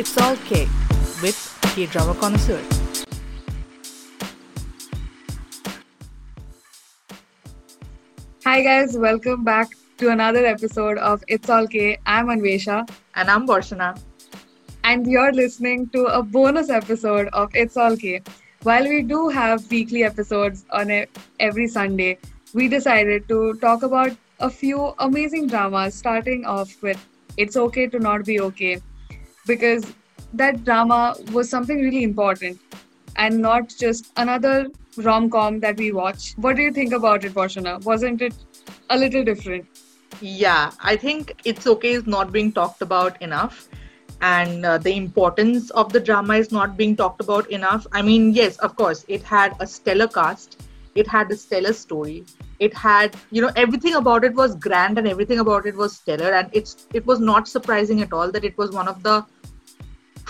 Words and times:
It's 0.00 0.16
All 0.16 0.36
K 0.48 0.68
with 1.20 1.36
K 1.74 1.86
Drama 1.86 2.14
Connoisseur. 2.14 2.62
Hi 8.44 8.62
guys, 8.62 8.96
welcome 8.96 9.42
back 9.42 9.66
to 9.96 10.10
another 10.10 10.46
episode 10.46 10.98
of 10.98 11.24
It's 11.26 11.50
All 11.50 11.66
K. 11.66 11.98
I'm 12.06 12.28
Anvesha. 12.28 12.88
And 13.16 13.28
I'm 13.28 13.44
Barshana. 13.44 14.00
And 14.84 15.04
you're 15.04 15.32
listening 15.32 15.88
to 15.88 16.04
a 16.04 16.22
bonus 16.22 16.70
episode 16.70 17.26
of 17.32 17.50
It's 17.56 17.76
All 17.76 17.96
K. 17.96 18.22
While 18.62 18.88
we 18.88 19.02
do 19.02 19.28
have 19.30 19.68
weekly 19.68 20.04
episodes 20.04 20.64
on 20.70 20.92
a, 20.92 21.06
every 21.40 21.66
Sunday, 21.66 22.18
we 22.54 22.68
decided 22.68 23.26
to 23.26 23.54
talk 23.54 23.82
about 23.82 24.12
a 24.38 24.48
few 24.48 24.94
amazing 25.00 25.48
dramas, 25.48 25.96
starting 25.96 26.44
off 26.44 26.80
with 26.82 27.04
It's 27.36 27.56
Okay 27.56 27.88
to 27.88 27.98
Not 27.98 28.24
Be 28.24 28.38
Okay, 28.38 28.80
because 29.48 29.92
that 30.32 30.64
drama 30.64 31.16
was 31.32 31.50
something 31.50 31.80
really 31.80 32.02
important 32.02 32.60
and 33.16 33.40
not 33.40 33.74
just 33.84 34.12
another 34.16 34.68
rom 35.08 35.28
com 35.30 35.60
that 35.60 35.78
we 35.78 35.90
watch. 35.92 36.34
What 36.36 36.56
do 36.56 36.62
you 36.62 36.72
think 36.72 36.92
about 36.92 37.24
it, 37.24 37.34
Varshana? 37.34 37.84
Wasn't 37.84 38.22
it 38.22 38.34
a 38.90 38.98
little 38.98 39.24
different? 39.24 39.66
Yeah, 40.20 40.70
I 40.82 40.96
think 40.96 41.34
It's 41.44 41.66
Okay 41.66 41.92
is 41.92 42.06
not 42.06 42.32
being 42.32 42.52
talked 42.52 42.82
about 42.82 43.20
enough. 43.22 43.68
And 44.20 44.66
uh, 44.66 44.78
the 44.78 44.94
importance 44.96 45.70
of 45.70 45.92
the 45.92 46.00
drama 46.00 46.34
is 46.34 46.50
not 46.50 46.76
being 46.76 46.96
talked 46.96 47.20
about 47.20 47.50
enough. 47.50 47.86
I 47.92 48.02
mean, 48.02 48.32
yes, 48.32 48.56
of 48.58 48.74
course, 48.74 49.04
it 49.06 49.22
had 49.22 49.54
a 49.60 49.66
stellar 49.66 50.08
cast, 50.08 50.60
it 50.96 51.06
had 51.06 51.30
a 51.30 51.36
stellar 51.36 51.72
story, 51.72 52.24
it 52.58 52.74
had 52.74 53.16
you 53.30 53.40
know 53.40 53.50
everything 53.56 53.94
about 53.94 54.24
it 54.24 54.34
was 54.34 54.54
grand 54.56 54.98
and 54.98 55.06
everything 55.06 55.38
about 55.38 55.66
it 55.66 55.76
was 55.76 55.96
stellar 55.96 56.32
and 56.32 56.50
it's 56.52 56.86
it 56.92 57.06
was 57.06 57.20
not 57.20 57.46
surprising 57.46 58.02
at 58.02 58.12
all 58.12 58.32
that 58.32 58.44
it 58.44 58.56
was 58.58 58.72
one 58.72 58.88
of 58.88 59.02
the 59.02 59.24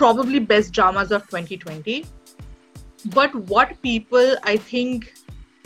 probably 0.00 0.38
best 0.38 0.72
dramas 0.72 1.12
of 1.18 1.22
2020 1.30 2.04
but 3.14 3.34
what 3.52 3.80
people 3.82 4.36
i 4.52 4.56
think 4.56 5.12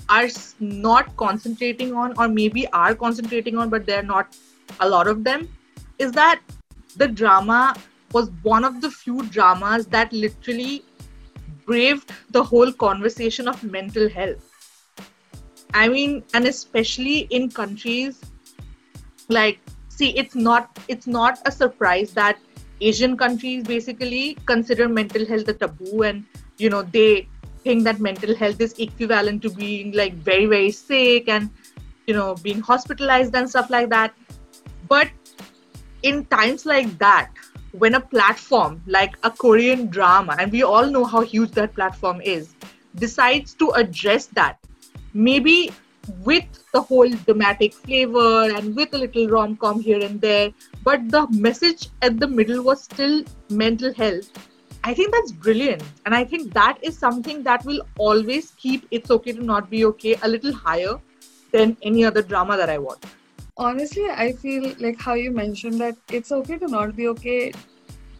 are 0.08 0.28
not 0.60 1.14
concentrating 1.16 1.94
on 1.94 2.14
or 2.18 2.28
maybe 2.28 2.66
are 2.84 2.94
concentrating 2.94 3.58
on 3.58 3.70
but 3.74 3.86
they're 3.86 4.10
not 4.10 4.36
a 4.80 4.88
lot 4.88 5.06
of 5.06 5.24
them 5.24 5.48
is 5.98 6.12
that 6.12 6.40
the 6.96 7.08
drama 7.08 7.74
was 8.12 8.30
one 8.42 8.64
of 8.64 8.80
the 8.80 8.90
few 8.90 9.22
dramas 9.28 9.86
that 9.86 10.12
literally 10.12 10.84
braved 11.66 12.12
the 12.30 12.42
whole 12.42 12.72
conversation 12.72 13.48
of 13.48 13.62
mental 13.64 14.08
health. 14.08 14.50
I 15.74 15.88
mean, 15.88 16.22
and 16.34 16.46
especially 16.46 17.20
in 17.30 17.50
countries 17.50 18.20
like, 19.28 19.58
see, 19.88 20.10
it's 20.18 20.34
not 20.34 20.78
it's 20.88 21.06
not 21.06 21.38
a 21.46 21.52
surprise 21.52 22.12
that 22.12 22.38
Asian 22.90 23.16
countries 23.16 23.64
basically 23.64 24.36
consider 24.46 24.88
mental 24.88 25.26
health 25.26 25.48
a 25.48 25.54
taboo, 25.54 26.02
and 26.02 26.24
you 26.58 26.70
know 26.70 26.82
they 26.82 27.28
think 27.64 27.84
that 27.84 28.00
mental 28.00 28.34
health 28.34 28.60
is 28.60 28.74
equivalent 28.78 29.42
to 29.42 29.50
being 29.50 29.92
like 29.92 30.14
very 30.14 30.46
very 30.46 30.70
sick 30.70 31.28
and 31.28 31.50
you 32.06 32.14
know 32.14 32.34
being 32.42 32.60
hospitalized 32.60 33.36
and 33.36 33.48
stuff 33.48 33.70
like 33.70 33.88
that. 33.90 34.14
But 34.88 35.10
in 36.02 36.24
times 36.26 36.66
like 36.66 36.98
that, 36.98 37.30
when 37.72 37.94
a 37.94 38.00
platform 38.00 38.82
like 38.86 39.16
a 39.22 39.30
Korean 39.30 39.86
drama, 39.86 40.36
and 40.38 40.50
we 40.50 40.62
all 40.62 40.86
know 40.86 41.04
how 41.04 41.20
huge 41.20 41.52
that 41.52 41.74
platform 41.74 42.20
is, 42.20 42.54
decides 42.96 43.54
to 43.54 43.70
address 43.70 44.26
that 44.40 44.58
maybe 45.14 45.70
with 46.24 46.44
the 46.72 46.80
whole 46.80 47.08
dramatic 47.08 47.74
flavor 47.74 48.50
and 48.50 48.74
with 48.74 48.92
a 48.94 48.98
little 48.98 49.28
rom 49.28 49.56
com 49.56 49.80
here 49.80 50.02
and 50.04 50.20
there, 50.20 50.50
but 50.82 51.08
the 51.10 51.26
message 51.30 51.88
at 52.02 52.18
the 52.18 52.26
middle 52.26 52.62
was 52.62 52.82
still 52.82 53.24
mental 53.50 53.94
health. 53.94 54.30
I 54.84 54.94
think 54.94 55.12
that's 55.12 55.30
brilliant. 55.30 55.82
And 56.06 56.14
I 56.14 56.24
think 56.24 56.52
that 56.54 56.78
is 56.82 56.98
something 56.98 57.42
that 57.44 57.64
will 57.64 57.82
always 57.98 58.50
keep 58.52 58.86
It's 58.90 59.10
Okay 59.10 59.32
to 59.32 59.44
Not 59.44 59.70
Be 59.70 59.84
Okay 59.84 60.16
a 60.22 60.28
little 60.28 60.52
higher 60.52 61.00
than 61.52 61.76
any 61.82 62.04
other 62.04 62.22
drama 62.22 62.56
that 62.56 62.68
I 62.68 62.78
watch. 62.78 63.02
Honestly, 63.56 64.06
I 64.10 64.32
feel 64.32 64.74
like 64.80 65.00
how 65.00 65.14
you 65.14 65.30
mentioned 65.30 65.80
that 65.80 65.96
It's 66.10 66.32
Okay 66.32 66.58
to 66.58 66.66
Not 66.66 66.96
Be 66.96 67.06
Okay 67.08 67.52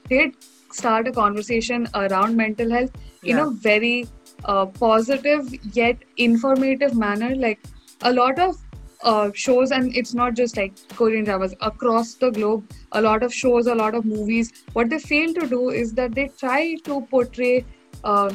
did 0.09 0.37
start 0.70 1.09
a 1.09 1.12
conversation 1.12 1.88
around 1.94 2.37
mental 2.37 2.70
health 2.70 2.93
yeah. 3.22 3.32
in 3.32 3.38
a 3.41 3.50
very 3.50 4.06
uh, 4.44 4.66
positive 4.66 5.53
yet 5.75 5.99
informative 6.16 6.94
manner. 6.97 7.34
Like 7.34 7.60
a 8.02 8.12
lot 8.12 8.38
of 8.38 8.56
uh, 9.02 9.30
shows, 9.34 9.72
and 9.72 9.94
it's 9.96 10.14
not 10.14 10.34
just 10.34 10.56
like 10.56 10.72
Korean 10.90 11.24
dramas 11.24 11.54
across 11.60 12.14
the 12.14 12.30
globe. 12.30 12.70
A 12.92 13.00
lot 13.00 13.22
of 13.22 13.34
shows, 13.34 13.66
a 13.66 13.74
lot 13.74 13.94
of 13.94 14.04
movies. 14.04 14.52
What 14.72 14.90
they 14.90 14.98
fail 14.98 15.34
to 15.34 15.46
do 15.46 15.70
is 15.70 15.92
that 15.94 16.14
they 16.14 16.28
try 16.38 16.76
to 16.84 17.00
portray 17.10 17.64
uh, 18.04 18.32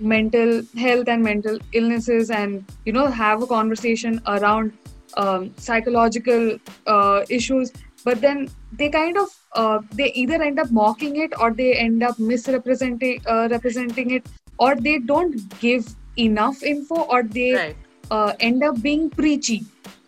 mental 0.00 0.62
health 0.76 1.08
and 1.08 1.22
mental 1.22 1.58
illnesses, 1.72 2.30
and 2.30 2.64
you 2.84 2.92
know 2.92 3.06
have 3.06 3.42
a 3.42 3.46
conversation 3.46 4.20
around 4.26 4.72
um, 5.16 5.52
psychological 5.56 6.58
uh, 6.86 7.24
issues. 7.28 7.72
But 8.04 8.20
then 8.20 8.48
they 8.72 8.88
kind 8.88 9.16
of 9.18 9.28
uh, 9.52 9.80
they 9.92 10.12
either 10.12 10.42
end 10.42 10.58
up 10.60 10.70
mocking 10.70 11.16
it 11.16 11.32
or 11.40 11.52
they 11.52 11.74
end 11.74 12.02
up 12.02 12.18
misrepresenting 12.18 13.20
uh, 13.26 13.48
representing 13.50 14.10
it 14.10 14.26
or 14.58 14.74
they 14.76 14.98
don't 14.98 15.58
give 15.60 15.94
enough 16.16 16.62
info 16.62 17.02
or 17.02 17.22
they 17.22 17.54
right. 17.54 17.76
Uh, 18.10 18.32
end 18.40 18.62
up 18.62 18.80
being 18.82 19.08
preachy 19.10 19.64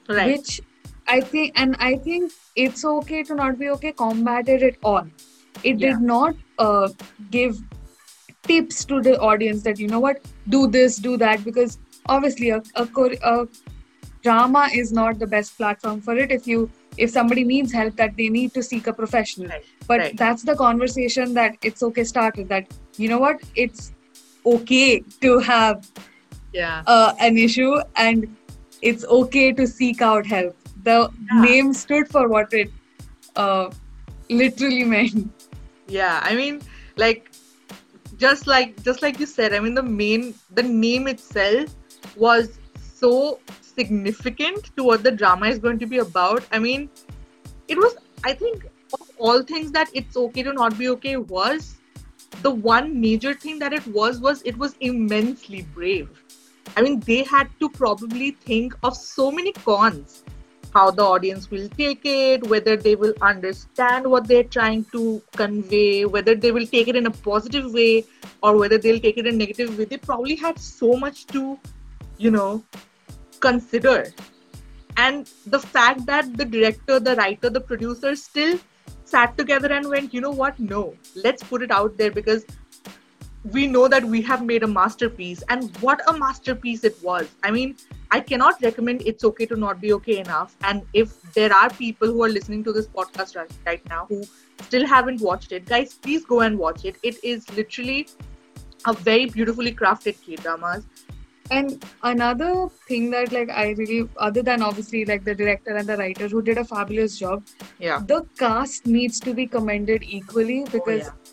right. 0.09 0.33
which 0.33 0.61
i 1.07 1.21
think 1.21 1.53
and 1.57 1.77
i 1.79 1.97
think 1.97 2.33
it's 2.57 2.85
okay 2.85 3.23
to 3.23 3.35
not 3.35 3.59
be 3.59 3.69
okay 3.71 3.93
combated 3.93 4.63
it 4.63 4.79
all 4.83 5.07
it 5.65 5.79
yeah. 5.79 5.89
did 5.89 6.01
not 6.01 6.35
uh, 6.59 6.89
give 7.31 7.59
tips 8.43 8.85
to 8.85 9.01
the 9.03 9.19
audience 9.21 9.63
that 9.63 9.79
you 9.79 9.89
know 9.89 10.01
what 10.01 10.25
do 10.49 10.67
this 10.67 10.97
do 10.97 11.17
that 11.17 11.45
because 11.45 11.79
obviously 12.07 12.51
a, 12.51 12.63
a, 12.77 12.89
a 13.25 13.49
drama 14.23 14.69
is 14.75 14.93
not 14.93 15.19
the 15.19 15.27
best 15.27 15.57
platform 15.57 16.01
for 16.01 16.17
it 16.17 16.33
if 16.33 16.47
you 16.47 16.71
if 16.97 17.11
somebody 17.11 17.45
needs 17.45 17.73
help 17.73 17.97
that 17.97 18.17
they 18.17 18.29
need 18.29 18.53
to 18.55 18.63
seek 18.63 18.87
a 18.87 18.93
professional 18.93 19.49
right. 19.49 19.65
but 19.87 20.01
right. 20.01 20.17
that's 20.17 20.43
the 20.43 20.57
conversation 20.57 21.35
that 21.35 21.57
it's 21.63 21.83
okay 21.83 22.05
started 22.05 22.49
that 22.49 22.67
you 22.97 23.09
know 23.09 23.19
what 23.19 23.41
it's 23.55 23.93
okay 24.47 25.01
to 25.21 25.39
have 25.39 25.87
yeah 26.53 26.83
uh, 26.87 27.15
an 27.21 27.37
issue 27.39 27.77
and 27.97 28.37
it's 28.83 29.05
okay 29.05 29.53
to 29.53 29.67
seek 29.67 30.03
out 30.03 30.27
help 30.27 30.57
the 30.85 31.11
yeah. 31.33 31.41
name 31.43 31.73
stood 31.73 32.09
for 32.09 32.29
what 32.29 32.53
it 32.53 32.71
uh, 33.37 33.71
literally 34.31 34.85
meant 34.85 35.31
yeah 35.89 36.21
i 36.23 36.35
mean 36.35 36.61
like 36.97 37.31
just 38.17 38.47
like 38.47 38.83
just 38.83 39.03
like 39.03 39.19
you 39.21 39.27
said 39.27 39.53
i 39.53 39.61
mean 39.61 39.75
the 39.75 39.83
main 39.83 40.35
the 40.53 40.63
name 40.63 41.07
itself 41.07 41.75
was 42.17 42.59
so 42.79 43.41
significant 43.61 44.77
to 44.77 44.85
what 44.85 45.03
the 45.03 45.11
drama 45.11 45.47
is 45.47 45.59
going 45.59 45.79
to 45.79 45.87
be 45.87 45.99
about 45.99 46.45
i 46.53 46.59
mean 46.59 46.89
it 47.69 47.79
was 47.79 47.97
i 48.25 48.33
think 48.33 48.65
of 48.95 49.11
all 49.19 49.43
things 49.43 49.71
that 49.71 49.89
it's 49.93 50.17
okay 50.17 50.43
to 50.43 50.53
not 50.53 50.77
be 50.79 50.89
okay 50.89 51.17
was 51.17 51.79
the 52.43 52.51
one 52.51 53.01
major 53.01 53.35
thing 53.35 53.59
that 53.59 53.73
it 53.73 53.87
was 53.89 54.21
was 54.21 54.43
it 54.43 54.57
was 54.57 54.75
immensely 54.81 55.63
brave. 55.75 56.09
I 56.77 56.83
mean, 56.83 57.01
they 57.01 57.23
had 57.23 57.49
to 57.61 57.69
probably 57.69 58.33
think 58.33 58.75
of 58.83 58.97
so 58.97 59.31
many 59.31 59.53
cons 59.53 60.23
how 60.75 60.91
the 60.91 61.03
audience 61.03 61.51
will 61.51 61.69
take 61.71 62.03
it, 62.05 62.47
whether 62.47 62.77
they 62.77 62.95
will 62.95 63.15
understand 63.23 64.07
what 64.07 64.27
they're 64.29 64.45
trying 64.45 64.85
to 64.93 65.23
convey, 65.37 66.05
whether 66.05 66.35
they 66.35 66.53
will 66.53 66.67
take 66.67 66.89
it 66.89 66.97
in 66.97 67.07
a 67.07 67.11
positive 67.11 67.73
way 67.73 68.05
or 68.43 68.57
whether 68.57 68.79
they'll 68.79 69.01
take 69.01 69.17
it 69.17 69.27
in 69.27 69.35
a 69.35 69.39
negative 69.39 69.79
way. 69.79 69.85
They 69.85 69.97
probably 69.97 70.37
had 70.37 70.59
so 70.59 70.95
much 70.97 71.27
to, 71.29 71.59
you 72.19 72.31
know, 72.31 72.65
consider. 73.41 74.13
And 74.97 75.31
the 75.47 75.61
fact 75.61 76.07
that 76.07 76.37
the 76.37 76.45
director, 76.45 77.01
the 77.01 77.17
writer, 77.17 77.51
the 77.51 77.61
producer 77.61 78.15
still 78.17 78.59
sat 79.05 79.39
together 79.39 79.73
and 79.73 79.89
went, 79.89 80.13
you 80.13 80.21
know 80.21 80.31
what? 80.31 80.59
No, 80.59 80.95
let's 81.15 81.43
put 81.43 81.63
it 81.63 81.71
out 81.71 81.97
there 81.97 82.11
because 82.11 82.45
we 83.45 83.67
know 83.67 83.89
that 83.89 84.05
we 84.05 84.21
have 84.23 84.45
made 84.45 84.63
a 84.63 84.67
masterpiece 84.67 85.43
and 85.49 85.77
what 85.79 86.01
a 86.09 86.13
masterpiece 86.13 86.85
it 86.85 86.97
was. 87.03 87.29
I 87.43 87.51
mean, 87.51 87.77
I 88.11 88.21
cannot 88.21 88.61
recommend 88.63 89.03
It's 89.07 89.25
Okay 89.25 89.47
to 89.47 89.57
Not 89.57 89.81
Be 89.81 89.93
Okay 89.95 90.19
enough. 90.19 90.57
And 90.63 90.83
if 90.93 91.21
there 91.33 91.53
are 91.53 91.71
people 91.71 92.09
who 92.09 92.23
are 92.25 92.29
listening 92.29 92.65
to 92.65 92.73
this 92.73 92.87
podcast 92.87 93.37
right, 93.37 93.51
right 93.67 93.89
now 93.89 94.07
who 94.09 94.25
still 94.63 94.87
haven't 94.87 95.21
watched 95.21 95.53
it, 95.53 95.67
guys, 95.67 95.95
please 95.95 96.25
go 96.25 96.41
and 96.41 96.59
watch 96.59 96.85
it. 96.85 96.97
It 97.03 97.23
is 97.23 97.49
literally 97.57 98.09
a 98.87 98.93
very 98.93 99.27
beautifully 99.27 99.73
crafted 99.73 100.21
K 100.23 100.37
dramas 100.37 100.85
and 101.51 101.85
another 102.03 102.69
thing 102.87 103.11
that 103.11 103.33
like 103.33 103.51
i 103.51 103.71
really 103.79 104.09
other 104.19 104.43
than 104.43 104.63
obviously 104.63 105.05
like 105.05 105.25
the 105.25 105.35
director 105.35 105.77
and 105.77 105.89
the 105.89 105.97
writer 105.97 106.29
who 106.29 106.43
did 106.43 106.59
a 106.59 106.65
fabulous 106.65 107.19
job 107.19 107.43
yeah 107.79 108.03
the 108.07 108.25
cast 108.39 108.87
needs 108.87 109.19
to 109.19 109.33
be 109.33 109.47
commended 109.47 110.03
equally 110.03 110.63
oh, 110.63 110.71
because 110.71 111.09
oh, 111.09 111.13
yeah. 111.15 111.28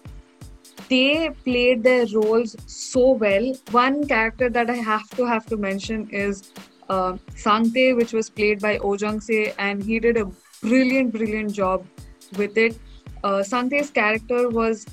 They 0.90 1.30
played 1.44 1.84
their 1.84 2.06
roles 2.14 2.56
so 2.68 3.12
well 3.12 3.54
one 3.72 4.06
character 4.08 4.50
that 4.50 4.70
i 4.70 4.76
have 4.76 5.10
to 5.10 5.26
have 5.26 5.46
to 5.46 5.58
mention 5.58 6.08
is 6.10 6.52
uh, 6.90 7.14
Sangtae, 7.36 7.96
which 7.96 8.14
was 8.14 8.30
played 8.30 8.62
by 8.62 8.78
Oh 8.78 8.96
Jung 8.96 9.20
Se, 9.20 9.54
and 9.58 9.84
he 9.84 10.00
did 10.00 10.18
a 10.18 10.26
brilliant, 10.62 11.12
brilliant 11.12 11.54
job 11.54 11.86
with 12.38 12.58
it. 12.58 12.78
Uh, 13.24 13.40
Sangtae's 13.40 13.90
character 13.90 14.50
was 14.50 14.86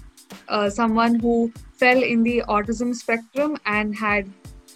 uh, 0.48 0.70
someone 0.70 1.16
who 1.16 1.52
fell 1.74 2.02
in 2.02 2.22
the 2.22 2.42
autism 2.48 2.94
spectrum 2.94 3.56
and 3.66 3.94
had 3.94 4.30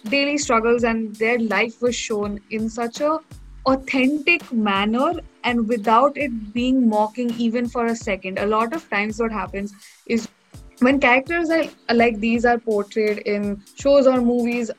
daily 0.09 0.37
struggles 0.37 0.83
and 0.83 1.15
their 1.15 1.39
life 1.39 1.81
was 1.81 1.95
shown 1.95 2.39
in 2.51 2.69
such 2.69 3.01
a 3.01 3.19
authentic 3.65 4.49
manner 4.53 5.13
and 5.43 5.67
without 5.67 6.17
it 6.17 6.53
being 6.53 6.87
mocking 6.87 7.29
even 7.37 7.67
for 7.67 7.87
a 7.87 7.95
second 7.95 8.39
a 8.39 8.45
lot 8.45 8.73
of 8.73 8.89
times 8.89 9.19
what 9.19 9.31
happens 9.31 9.73
is 10.05 10.29
when 10.79 10.99
characters 10.99 11.49
are, 11.49 11.65
like 11.93 12.19
these 12.19 12.45
are 12.45 12.57
portrayed 12.57 13.19
in 13.19 13.63
shows 13.75 14.07
or 14.07 14.21
movies 14.21 14.71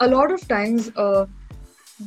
a 0.00 0.08
lot 0.08 0.30
of 0.30 0.46
times 0.48 0.90
uh, 0.96 1.26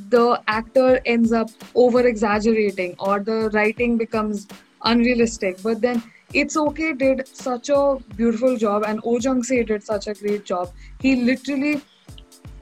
the 0.10 0.42
actor 0.48 1.02
ends 1.06 1.32
up 1.32 1.50
over 1.76 2.06
exaggerating 2.08 2.96
or 3.00 3.20
the 3.20 3.50
writing 3.52 3.98
becomes 3.98 4.48
unrealistic. 4.84 5.62
But 5.64 5.82
then 5.82 6.04
it's 6.34 6.58
okay 6.58 6.94
did 6.94 7.28
such 7.28 7.70
a 7.70 7.98
beautiful 8.16 8.58
job 8.58 8.84
and 8.86 9.00
oh 9.04 9.20
jung-se 9.20 9.64
did 9.64 9.84
such 9.84 10.08
a 10.08 10.14
great 10.14 10.46
job. 10.46 10.72
He 11.00 11.16
literally 11.16 11.82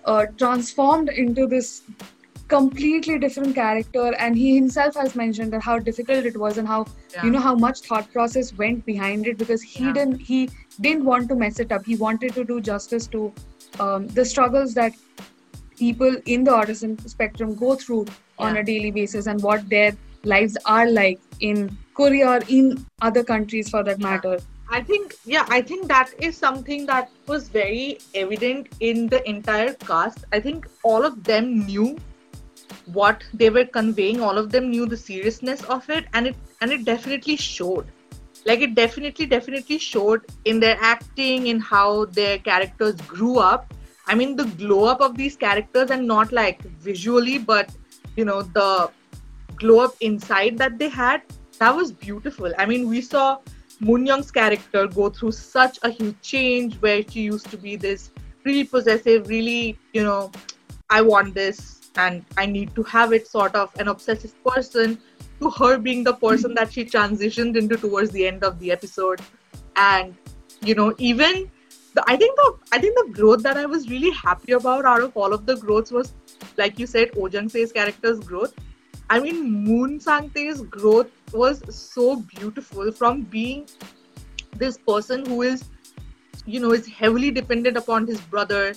uh, 0.06 0.26
transformed 0.38 1.10
into 1.10 1.48
this 1.48 1.84
completely 2.54 3.18
different 3.20 3.56
character 3.56 4.14
and 4.26 4.38
he 4.38 4.56
himself 4.56 4.96
has 4.96 5.16
mentioned 5.22 5.54
that 5.54 5.64
how 5.68 5.78
difficult 5.88 6.26
it 6.32 6.38
was 6.44 6.60
and 6.64 6.68
how 6.74 6.86
yeah. 7.14 7.26
you 7.26 7.32
know 7.36 7.44
how 7.46 7.56
much 7.64 7.80
thought 7.88 8.12
process 8.18 8.54
went 8.64 8.86
behind 8.86 9.32
it 9.32 9.40
because 9.44 9.64
he 9.76 9.86
yeah. 9.86 9.94
didn't 9.94 10.20
he 10.32 10.40
didn't 10.88 11.06
want 11.12 11.28
to 11.34 11.40
mess 11.44 11.60
it 11.66 11.72
up 11.78 11.90
he 11.94 11.98
wanted 12.04 12.36
to 12.40 12.46
do 12.52 12.60
justice 12.70 13.08
to 13.16 13.24
um, 13.80 14.08
the 14.20 14.26
struggles 14.34 14.76
that 14.76 14.94
people 15.78 16.16
in 16.38 16.44
the 16.44 16.56
autism 16.60 16.96
spectrum 17.16 17.56
go 17.66 17.76
through 17.76 18.06
yeah. 18.06 18.46
on 18.46 18.58
a 18.58 18.64
daily 18.72 18.92
basis 19.02 19.26
and 19.26 19.42
what 19.50 19.68
their 19.76 19.92
lives 20.36 20.58
are 20.78 20.88
like 20.90 21.20
in 21.52 21.68
korea 22.02 22.30
or 22.38 22.40
in 22.48 22.74
other 23.02 23.24
countries 23.36 23.70
for 23.76 23.84
that 23.92 24.00
matter 24.10 24.40
I 24.76 24.82
think, 24.82 25.14
yeah, 25.24 25.46
I 25.50 25.62
think 25.62 25.88
that 25.88 26.12
is 26.28 26.36
something 26.36 26.88
that 26.88 27.10
was 27.28 27.48
very 27.48 28.00
evident 28.16 28.70
in 28.80 29.08
the 29.08 29.20
entire 29.30 29.74
cast. 29.74 30.24
I 30.34 30.40
think 30.40 30.68
all 30.84 31.06
of 31.06 31.24
them 31.24 31.68
knew 31.68 32.00
what 32.86 33.24
they 33.34 33.50
were 33.50 33.66
conveying. 33.66 34.22
All 34.22 34.38
of 34.38 34.52
them 34.52 34.70
knew 34.70 34.86
the 34.86 34.98
seriousness 34.98 35.64
of 35.64 35.90
it, 35.90 36.06
and 36.14 36.28
it 36.28 36.36
and 36.62 36.72
it 36.72 36.86
definitely 36.86 37.36
showed. 37.36 37.88
Like 38.46 38.60
it 38.60 38.76
definitely, 38.76 39.26
definitely 39.26 39.78
showed 39.78 40.26
in 40.46 40.60
their 40.60 40.78
acting, 40.82 41.48
in 41.48 41.60
how 41.60 42.06
their 42.06 42.38
characters 42.40 42.96
grew 43.02 43.38
up. 43.38 43.74
I 44.08 44.16
mean, 44.16 44.36
the 44.36 44.46
glow 44.46 44.86
up 44.86 45.02
of 45.02 45.16
these 45.16 45.36
characters, 45.36 45.92
and 45.92 46.08
not 46.08 46.32
like 46.32 46.62
visually, 46.90 47.38
but 47.38 47.70
you 48.16 48.26
know, 48.26 48.42
the 48.42 48.92
glow 49.56 49.80
up 49.80 49.96
inside 50.02 50.58
that 50.58 50.78
they 50.78 50.90
had. 50.90 51.22
That 51.60 51.76
was 51.76 51.92
beautiful. 51.92 52.52
I 52.58 52.66
mean, 52.66 52.90
we 52.90 53.02
saw 53.02 53.38
Moon 53.80 54.06
Young's 54.06 54.32
character 54.32 54.88
go 54.88 55.10
through 55.10 55.32
such 55.32 55.80
a 55.84 55.90
huge 55.90 56.20
change 56.22 56.76
where 56.76 57.04
she 57.08 57.22
used 57.22 57.50
to 57.52 57.58
be 57.58 57.76
this 57.76 58.12
really 58.44 58.64
possessive, 58.64 59.28
really, 59.28 59.78
you 59.94 60.04
know, 60.04 60.32
I 60.90 61.02
want 61.02 61.34
this 61.34 61.83
and 61.96 62.26
I 62.38 62.46
need 62.46 62.76
to 62.76 62.84
have 62.84 63.14
it 63.14 63.28
sort 63.28 63.56
of 63.56 63.72
an 63.80 63.88
obsessive 63.88 64.34
person 64.44 64.98
to 65.40 65.50
her 65.52 65.78
being 65.78 66.04
the 66.04 66.14
person 66.14 66.54
that 66.56 66.72
she 66.72 66.86
transitioned 66.86 67.58
into 67.58 67.78
towards 67.78 68.12
the 68.12 68.26
end 68.26 68.44
of 68.44 68.60
the 68.60 68.72
episode. 68.72 69.22
And, 69.76 70.16
you 70.62 70.76
know, 70.76 70.94
even 70.98 71.52
the, 71.94 72.04
I 72.08 72.16
think 72.18 72.36
the 72.36 72.58
I 72.72 72.80
think 72.80 72.98
the 72.98 73.14
growth 73.14 73.44
that 73.44 73.58
I 73.58 73.66
was 73.66 73.90
really 73.90 74.12
happy 74.12 74.54
about 74.54 74.86
out 74.86 75.02
of 75.02 75.16
all 75.16 75.34
of 75.34 75.46
the 75.46 75.58
growths 75.58 75.92
was 75.92 76.14
like 76.58 76.80
you 76.80 76.88
said, 76.88 77.12
Oh 77.18 77.28
Jung-se's 77.28 77.72
character's 77.72 78.20
growth. 78.20 78.54
I 79.10 79.20
mean 79.20 79.52
Moon 79.52 80.00
Sang-tae's 80.00 80.62
growth 80.62 81.12
was 81.34 81.62
so 81.76 82.16
beautiful 82.16 82.92
from 82.92 83.22
being 83.22 83.68
this 84.56 84.78
person 84.78 85.26
who 85.26 85.42
is 85.42 85.66
you 86.46 86.60
know 86.60 86.72
is 86.72 86.88
heavily 86.88 87.32
dependent 87.32 87.78
upon 87.78 88.08
his 88.08 88.20
brother 88.22 88.74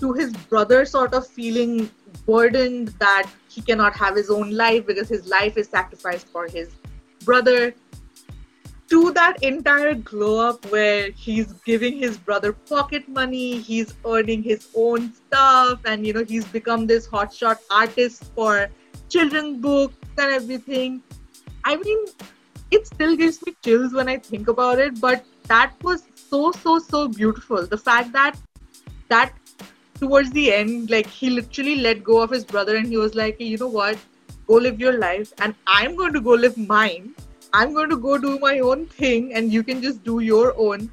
to 0.00 0.12
his 0.12 0.32
brother 0.32 0.84
sort 0.84 1.14
of 1.14 1.26
feeling 1.26 1.90
burdened 2.26 2.88
that 3.00 3.30
he 3.48 3.60
cannot 3.62 3.94
have 3.94 4.16
his 4.16 4.30
own 4.30 4.50
life 4.50 4.86
because 4.86 5.08
his 5.08 5.26
life 5.26 5.56
is 5.56 5.68
sacrificed 5.68 6.28
for 6.28 6.46
his 6.46 6.70
brother 7.24 7.74
to 8.88 9.10
that 9.12 9.42
entire 9.42 9.94
glow 9.94 10.48
up 10.48 10.64
where 10.66 11.10
he's 11.10 11.52
giving 11.64 11.98
his 11.98 12.16
brother 12.16 12.52
pocket 12.52 13.06
money 13.08 13.58
he's 13.58 13.94
earning 14.06 14.42
his 14.42 14.68
own 14.74 15.12
stuff 15.12 15.80
and 15.84 16.06
you 16.06 16.12
know 16.12 16.24
he's 16.24 16.46
become 16.46 16.86
this 16.86 17.06
hotshot 17.06 17.58
artist 17.70 18.24
for 18.34 18.68
children's 19.10 19.58
books 19.60 19.94
and 20.16 20.30
everything 20.30 21.02
I 21.64 21.76
mean, 21.76 22.06
it 22.70 22.86
still 22.86 23.14
gives 23.14 23.44
me 23.44 23.54
chills 23.62 23.92
when 23.92 24.08
I 24.08 24.16
think 24.16 24.48
about 24.48 24.78
it, 24.78 25.00
but 25.00 25.24
that 25.48 25.72
was 25.82 26.04
so, 26.14 26.52
so, 26.52 26.78
so 26.78 27.08
beautiful. 27.08 27.66
The 27.66 27.76
fact 27.76 28.12
that 28.12 28.38
that 29.10 29.34
towards 30.00 30.30
the 30.30 30.52
end, 30.52 30.90
like 30.90 31.06
he 31.06 31.30
literally 31.30 31.76
let 31.76 32.02
go 32.02 32.20
of 32.22 32.30
his 32.30 32.44
brother 32.44 32.76
and 32.76 32.86
he 32.86 32.96
was 32.96 33.14
like, 33.14 33.40
you 33.40 33.58
know 33.58 33.68
what? 33.68 33.98
Go 34.46 34.54
live 34.54 34.80
your 34.80 34.98
life, 34.98 35.32
and 35.38 35.54
I'm 35.66 35.94
going 35.94 36.14
to 36.14 36.20
go 36.20 36.32
live 36.32 36.56
mine. 36.56 37.14
I'm 37.52 37.74
going 37.74 37.90
to 37.90 37.96
go 37.96 38.16
do 38.16 38.38
my 38.38 38.60
own 38.60 38.86
thing, 38.86 39.34
and 39.34 39.52
you 39.52 39.62
can 39.62 39.82
just 39.82 40.02
do 40.04 40.20
your 40.20 40.54
own. 40.56 40.90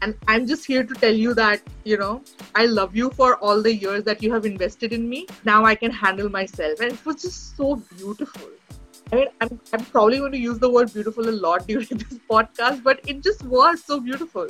And 0.00 0.16
I'm 0.26 0.48
just 0.48 0.64
here 0.66 0.82
to 0.82 0.94
tell 0.94 1.14
you 1.14 1.32
that, 1.34 1.60
you 1.84 1.96
know, 1.96 2.22
I 2.56 2.66
love 2.66 2.96
you 2.96 3.10
for 3.10 3.36
all 3.36 3.62
the 3.62 3.72
years 3.72 4.02
that 4.02 4.20
you 4.20 4.32
have 4.32 4.44
invested 4.44 4.92
in 4.92 5.08
me. 5.08 5.28
Now 5.44 5.64
I 5.64 5.76
can 5.76 5.92
handle 5.92 6.28
myself. 6.28 6.80
And 6.80 6.92
it 6.92 7.06
was 7.06 7.22
just 7.22 7.56
so 7.56 7.76
beautiful. 7.96 8.48
I 9.12 9.16
mean, 9.16 9.28
I'm, 9.40 9.60
I'm 9.72 9.84
probably 9.84 10.18
going 10.18 10.32
to 10.32 10.38
use 10.38 10.58
the 10.58 10.68
word 10.68 10.92
beautiful 10.92 11.28
a 11.28 11.30
lot 11.30 11.66
during 11.68 11.86
this 11.86 12.18
podcast, 12.28 12.82
but 12.82 12.98
it 13.06 13.22
just 13.22 13.44
was 13.44 13.84
so 13.84 14.00
beautiful. 14.00 14.48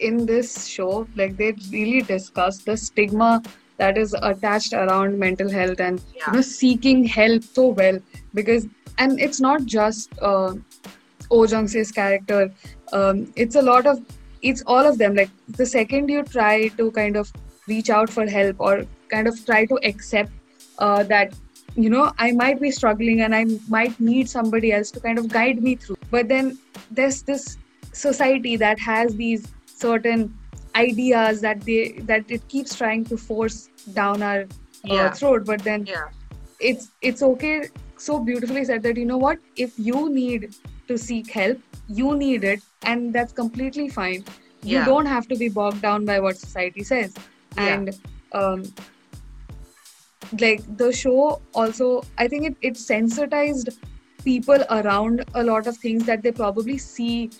In 0.00 0.26
this 0.26 0.66
show, 0.66 1.06
like 1.16 1.36
they 1.36 1.52
really 1.70 2.02
discussed 2.02 2.64
the 2.66 2.76
stigma 2.76 3.42
that 3.76 3.98
is 3.98 4.14
attached 4.22 4.72
around 4.72 5.18
mental 5.18 5.50
health 5.50 5.80
and 5.80 6.02
yeah. 6.14 6.22
you 6.26 6.32
know 6.34 6.40
seeking 6.40 7.04
help 7.04 7.42
so 7.42 7.68
well 7.68 7.98
because 8.34 8.66
and 8.98 9.20
it's 9.20 9.40
not 9.40 9.64
just 9.64 10.10
uh, 10.20 10.54
Oh 11.30 11.46
Jung-se's 11.46 11.92
character. 11.92 12.52
Um, 12.92 13.32
it's 13.36 13.54
a 13.54 13.62
lot 13.62 13.86
of 13.86 14.00
it's 14.42 14.62
all 14.66 14.86
of 14.86 14.98
them. 14.98 15.14
Like 15.14 15.30
the 15.48 15.66
second 15.66 16.08
you 16.08 16.22
try 16.24 16.68
to 16.68 16.90
kind 16.90 17.16
of 17.16 17.32
reach 17.68 17.90
out 17.90 18.10
for 18.10 18.26
help 18.26 18.56
or 18.58 18.84
kind 19.10 19.28
of 19.28 19.44
try 19.44 19.64
to 19.66 19.78
accept 19.84 20.32
uh, 20.78 21.02
that 21.04 21.34
you 21.76 21.88
know 21.88 22.12
i 22.18 22.32
might 22.32 22.60
be 22.60 22.70
struggling 22.76 23.20
and 23.20 23.34
i 23.34 23.44
might 23.68 23.98
need 24.00 24.28
somebody 24.28 24.72
else 24.72 24.90
to 24.90 24.98
kind 24.98 25.18
of 25.20 25.28
guide 25.28 25.62
me 25.62 25.76
through 25.76 25.96
but 26.10 26.28
then 26.28 26.58
there's 26.90 27.22
this 27.22 27.58
society 27.92 28.56
that 28.56 28.78
has 28.78 29.14
these 29.14 29.46
certain 29.80 30.36
ideas 30.76 31.40
that 31.40 31.60
they 31.62 31.82
that 32.10 32.30
it 32.30 32.46
keeps 32.48 32.76
trying 32.76 33.04
to 33.04 33.16
force 33.16 33.68
down 33.92 34.22
our 34.22 34.46
uh, 34.88 35.10
throat 35.10 35.44
but 35.44 35.62
then 35.62 35.86
yeah. 35.86 36.08
it's 36.58 36.90
it's 37.02 37.22
okay. 37.22 37.68
So 37.96 38.18
beautifully 38.18 38.64
said 38.64 38.82
that 38.84 38.96
you 38.96 39.04
know 39.04 39.18
what? 39.18 39.38
If 39.56 39.78
you 39.78 40.08
need 40.10 40.54
to 40.88 40.96
seek 40.98 41.30
help 41.30 41.58
you 41.88 42.16
need 42.16 42.44
it 42.44 42.62
and 42.82 43.12
that's 43.12 43.32
completely 43.32 43.88
fine. 43.88 44.24
You 44.62 44.84
don't 44.84 45.06
have 45.06 45.26
to 45.28 45.36
be 45.36 45.48
bogged 45.48 45.82
down 45.82 46.04
by 46.04 46.20
what 46.20 46.36
society 46.36 46.84
says. 46.84 47.14
And 47.56 47.98
um, 48.32 48.62
like 50.38 50.62
the 50.76 50.92
show 50.92 51.40
also 51.54 52.02
i 52.18 52.28
think 52.28 52.46
it, 52.46 52.56
it 52.62 52.76
sensitized 52.76 53.70
people 54.24 54.62
around 54.70 55.24
a 55.34 55.42
lot 55.42 55.66
of 55.66 55.76
things 55.76 56.04
that 56.04 56.22
they 56.22 56.30
probably 56.30 56.78
see 56.78 57.30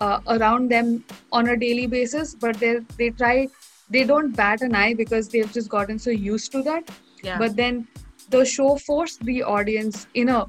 uh, 0.00 0.20
around 0.28 0.70
them 0.70 1.04
on 1.32 1.48
a 1.48 1.56
daily 1.56 1.86
basis 1.86 2.34
but 2.34 2.56
they 2.58 2.78
they 2.96 3.10
try 3.10 3.48
they 3.90 4.04
don't 4.04 4.36
bat 4.36 4.62
an 4.62 4.74
eye 4.74 4.94
because 4.94 5.28
they've 5.28 5.52
just 5.52 5.68
gotten 5.68 5.98
so 5.98 6.10
used 6.10 6.52
to 6.52 6.62
that 6.62 6.90
yeah. 7.22 7.38
but 7.38 7.56
then 7.56 7.86
the 8.30 8.44
show 8.44 8.76
forced 8.76 9.24
the 9.24 9.42
audience 9.42 10.06
in 10.14 10.28
a 10.28 10.44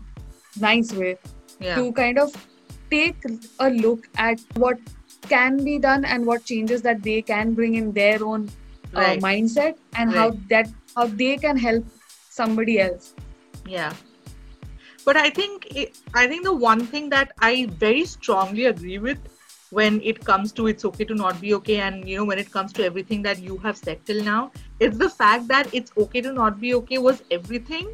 nice 0.60 0.94
way 0.94 1.18
yeah. 1.60 1.76
to 1.76 1.92
kind 1.94 2.20
of 2.20 2.36
take 2.90 3.18
a 3.60 3.70
look 3.70 4.08
at 4.18 4.40
what 4.56 4.78
can 5.30 5.64
be 5.64 5.78
done 5.80 6.06
and 6.06 6.26
what 6.26 6.44
changes 6.46 6.82
that 6.82 7.02
they 7.04 7.22
can 7.22 7.54
bring 7.54 7.76
in 7.76 7.92
their 7.94 8.24
own 8.24 8.50
uh, 8.96 9.00
right. 9.00 9.22
mindset 9.22 9.78
and 9.96 10.14
right. 10.14 10.18
how 10.18 10.38
that 10.50 10.70
how 10.96 11.06
they 11.08 11.38
can 11.38 11.58
help 11.58 11.86
somebody 12.30 12.80
else 12.80 13.14
yeah 13.66 13.94
but 15.06 15.18
i 15.18 15.30
think 15.30 15.68
it, 15.76 15.98
i 16.14 16.28
think 16.28 16.44
the 16.44 16.54
one 16.54 16.86
thing 16.86 17.10
that 17.10 17.32
i 17.40 17.68
very 17.86 18.06
strongly 18.06 18.66
agree 18.66 18.98
with 18.98 19.20
when 19.72 20.00
it 20.02 20.24
comes 20.30 20.52
to 20.52 20.68
it's 20.68 20.86
okay 20.86 21.06
to 21.12 21.16
not 21.16 21.42
be 21.42 21.54
okay 21.56 21.80
and 21.88 22.08
you 22.08 22.18
know 22.18 22.26
when 22.26 22.40
it 22.44 22.52
comes 22.52 22.74
to 22.74 22.86
everything 22.86 23.22
that 23.22 23.40
you 23.40 23.58
have 23.66 23.78
said 23.78 24.06
till 24.06 24.24
now 24.24 24.52
it's 24.80 24.98
the 24.98 25.10
fact 25.10 25.48
that 25.48 25.74
it's 25.74 25.92
okay 25.98 26.22
to 26.22 26.34
not 26.40 26.60
be 26.62 26.74
okay 26.76 26.98
was 27.10 27.24
everything 27.32 27.92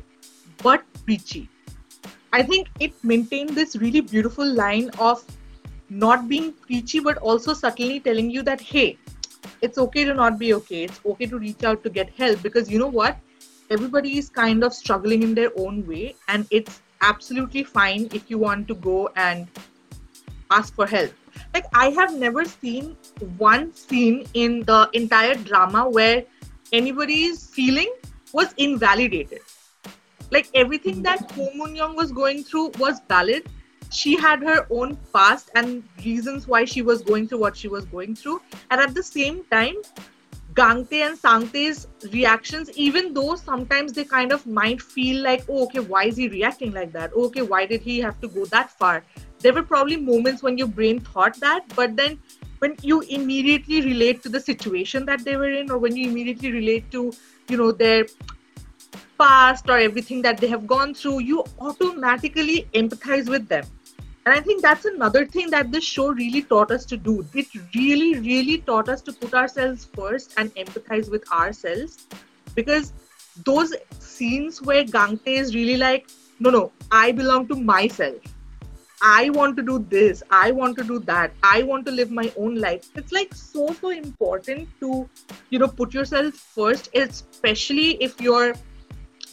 but 0.63 0.83
preachy 1.05 1.47
i 2.33 2.43
think 2.43 2.67
it 2.79 3.03
maintained 3.03 3.49
this 3.49 3.75
really 3.75 4.01
beautiful 4.01 4.55
line 4.61 4.89
of 4.99 5.23
not 5.89 6.27
being 6.27 6.51
preachy 6.53 6.99
but 6.99 7.17
also 7.19 7.53
subtly 7.53 7.99
telling 7.99 8.29
you 8.29 8.43
that 8.43 8.59
hey 8.59 8.97
it's 9.61 9.77
okay 9.77 10.03
to 10.05 10.13
not 10.13 10.37
be 10.37 10.53
okay. 10.53 10.83
It's 10.83 10.99
okay 11.05 11.25
to 11.25 11.39
reach 11.39 11.63
out 11.63 11.83
to 11.83 11.89
get 11.89 12.09
help 12.11 12.41
because 12.41 12.69
you 12.69 12.79
know 12.79 12.87
what? 12.87 13.17
Everybody 13.69 14.17
is 14.17 14.29
kind 14.29 14.63
of 14.63 14.73
struggling 14.73 15.23
in 15.23 15.33
their 15.35 15.51
own 15.57 15.85
way, 15.85 16.15
and 16.27 16.47
it's 16.51 16.81
absolutely 17.01 17.63
fine 17.63 18.07
if 18.13 18.29
you 18.29 18.37
want 18.37 18.67
to 18.69 18.75
go 18.75 19.09
and 19.15 19.47
ask 20.51 20.73
for 20.73 20.87
help. 20.87 21.11
Like 21.53 21.65
I 21.73 21.89
have 21.91 22.13
never 22.15 22.45
seen 22.45 22.97
one 23.37 23.73
scene 23.73 24.25
in 24.33 24.61
the 24.61 24.89
entire 24.93 25.35
drama 25.35 25.89
where 25.89 26.23
anybody's 26.71 27.47
feeling 27.49 27.91
was 28.33 28.53
invalidated. 28.57 29.41
Like 30.31 30.49
everything 30.53 31.01
that 31.03 31.31
hmm. 31.31 31.35
Ko 31.35 31.49
Moon 31.55 31.75
Young 31.75 31.95
was 31.95 32.11
going 32.11 32.43
through 32.43 32.71
was 32.79 33.01
valid. 33.07 33.49
She 33.89 34.17
had 34.17 34.41
her 34.43 34.67
own 34.69 34.97
past 35.13 35.49
and 35.55 35.83
reasons 36.03 36.47
why 36.47 36.65
she 36.65 36.81
was 36.81 37.01
going 37.01 37.27
through 37.27 37.39
what 37.39 37.55
she 37.55 37.69
was 37.69 37.85
going 37.85 38.15
through. 38.15 38.41
And 38.69 38.81
at 38.81 38.93
the 38.93 39.03
same 39.03 39.45
time, 39.45 39.75
Gangtae 40.53 41.05
and 41.07 41.17
Sangtae's 41.17 41.87
reactions, 42.11 42.71
even 42.75 43.13
though 43.13 43.35
sometimes 43.35 43.93
they 43.93 44.03
kind 44.03 44.31
of 44.31 44.45
might 44.47 44.81
feel 44.81 45.23
like, 45.23 45.45
oh, 45.47 45.65
okay, 45.65 45.79
why 45.79 46.05
is 46.05 46.17
he 46.17 46.27
reacting 46.27 46.73
like 46.73 46.91
that? 46.93 47.11
Oh, 47.15 47.25
okay, 47.25 47.43
why 47.43 47.65
did 47.67 47.81
he 47.81 47.99
have 47.99 48.19
to 48.21 48.27
go 48.27 48.43
that 48.45 48.71
far? 48.71 49.03
There 49.47 49.53
were 49.53 49.63
probably 49.63 49.95
moments 49.95 50.43
when 50.43 50.57
your 50.57 50.67
brain 50.67 50.99
thought 50.99 51.39
that, 51.39 51.73
but 51.73 51.95
then 51.95 52.19
when 52.59 52.75
you 52.81 52.99
immediately 52.99 53.79
relate 53.81 54.21
to 54.23 54.27
the 54.27 54.41
situation 54.41 55.05
that 55.05 55.23
they 55.23 55.37
were 55.37 55.49
in, 55.49 55.71
or 55.71 55.77
when 55.77 55.95
you 55.95 56.09
immediately 56.09 56.51
relate 56.51 56.91
to, 56.91 57.13
you 57.47 57.55
know, 57.55 57.71
their 57.71 58.07
past 59.17 59.69
or 59.69 59.77
everything 59.77 60.21
that 60.23 60.37
they 60.37 60.47
have 60.47 60.67
gone 60.67 60.93
through, 60.93 61.19
you 61.19 61.45
automatically 61.61 62.67
empathize 62.73 63.29
with 63.29 63.47
them. 63.47 63.63
And 64.25 64.35
I 64.35 64.41
think 64.41 64.61
that's 64.61 64.83
another 64.83 65.25
thing 65.25 65.49
that 65.51 65.71
this 65.71 65.85
show 65.85 66.09
really 66.09 66.41
taught 66.41 66.69
us 66.69 66.85
to 66.87 66.97
do. 66.97 67.25
It 67.33 67.47
really, 67.73 68.19
really 68.19 68.57
taught 68.57 68.89
us 68.89 69.01
to 69.03 69.13
put 69.13 69.33
ourselves 69.33 69.85
first 69.95 70.33
and 70.35 70.53
empathize 70.55 71.09
with 71.09 71.31
ourselves. 71.31 72.05
Because 72.53 72.91
those 73.45 73.73
scenes 73.99 74.61
where 74.61 74.83
Gangtae 74.83 75.37
is 75.37 75.55
really 75.55 75.77
like, 75.77 76.09
no, 76.41 76.49
no, 76.49 76.73
I 76.91 77.13
belong 77.13 77.47
to 77.47 77.55
myself. 77.55 78.17
I 79.01 79.29
want 79.29 79.55
to 79.57 79.63
do 79.63 79.85
this. 79.89 80.23
I 80.31 80.51
want 80.51 80.77
to 80.77 80.83
do 80.83 80.99
that. 80.99 81.31
I 81.43 81.63
want 81.63 81.85
to 81.85 81.91
live 81.91 82.09
my 82.09 82.31
own 82.35 82.55
life. 82.55 82.89
It's 82.95 83.11
like 83.11 83.33
so, 83.33 83.71
so 83.73 83.89
important 83.89 84.67
to, 84.79 85.07
you 85.49 85.59
know, 85.59 85.67
put 85.67 85.93
yourself 85.93 86.33
first, 86.33 86.89
especially 86.95 87.91
if 88.03 88.19
you're 88.19 88.55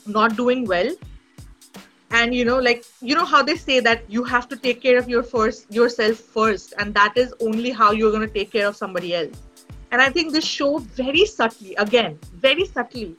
not 0.07 0.37
doing 0.37 0.67
well 0.67 0.95
and 2.11 2.35
you 2.35 2.45
know 2.45 2.59
like 2.59 2.85
you 3.01 3.15
know 3.15 3.25
how 3.25 3.43
they 3.43 3.57
say 3.57 3.81
that 3.81 4.03
you 4.09 4.23
have 4.23 4.49
to 4.49 4.57
take 4.57 4.83
care 4.83 4.99
of 4.99 5.09
your 5.09 5.23
first 5.23 5.73
yourself 5.77 6.19
first 6.35 6.75
and 6.79 6.95
that 6.95 7.17
is 7.17 7.33
only 7.41 7.71
how 7.71 7.91
you're 7.93 8.13
going 8.17 8.27
to 8.27 8.35
take 8.35 8.53
care 8.53 8.69
of 8.69 8.77
somebody 8.77 9.15
else 9.15 9.41
and 9.91 10.03
i 10.03 10.09
think 10.11 10.33
this 10.33 10.45
show 10.45 10.79
very 11.01 11.25
subtly 11.25 11.75
again 11.87 12.19
very 12.49 12.67
subtly 12.67 13.17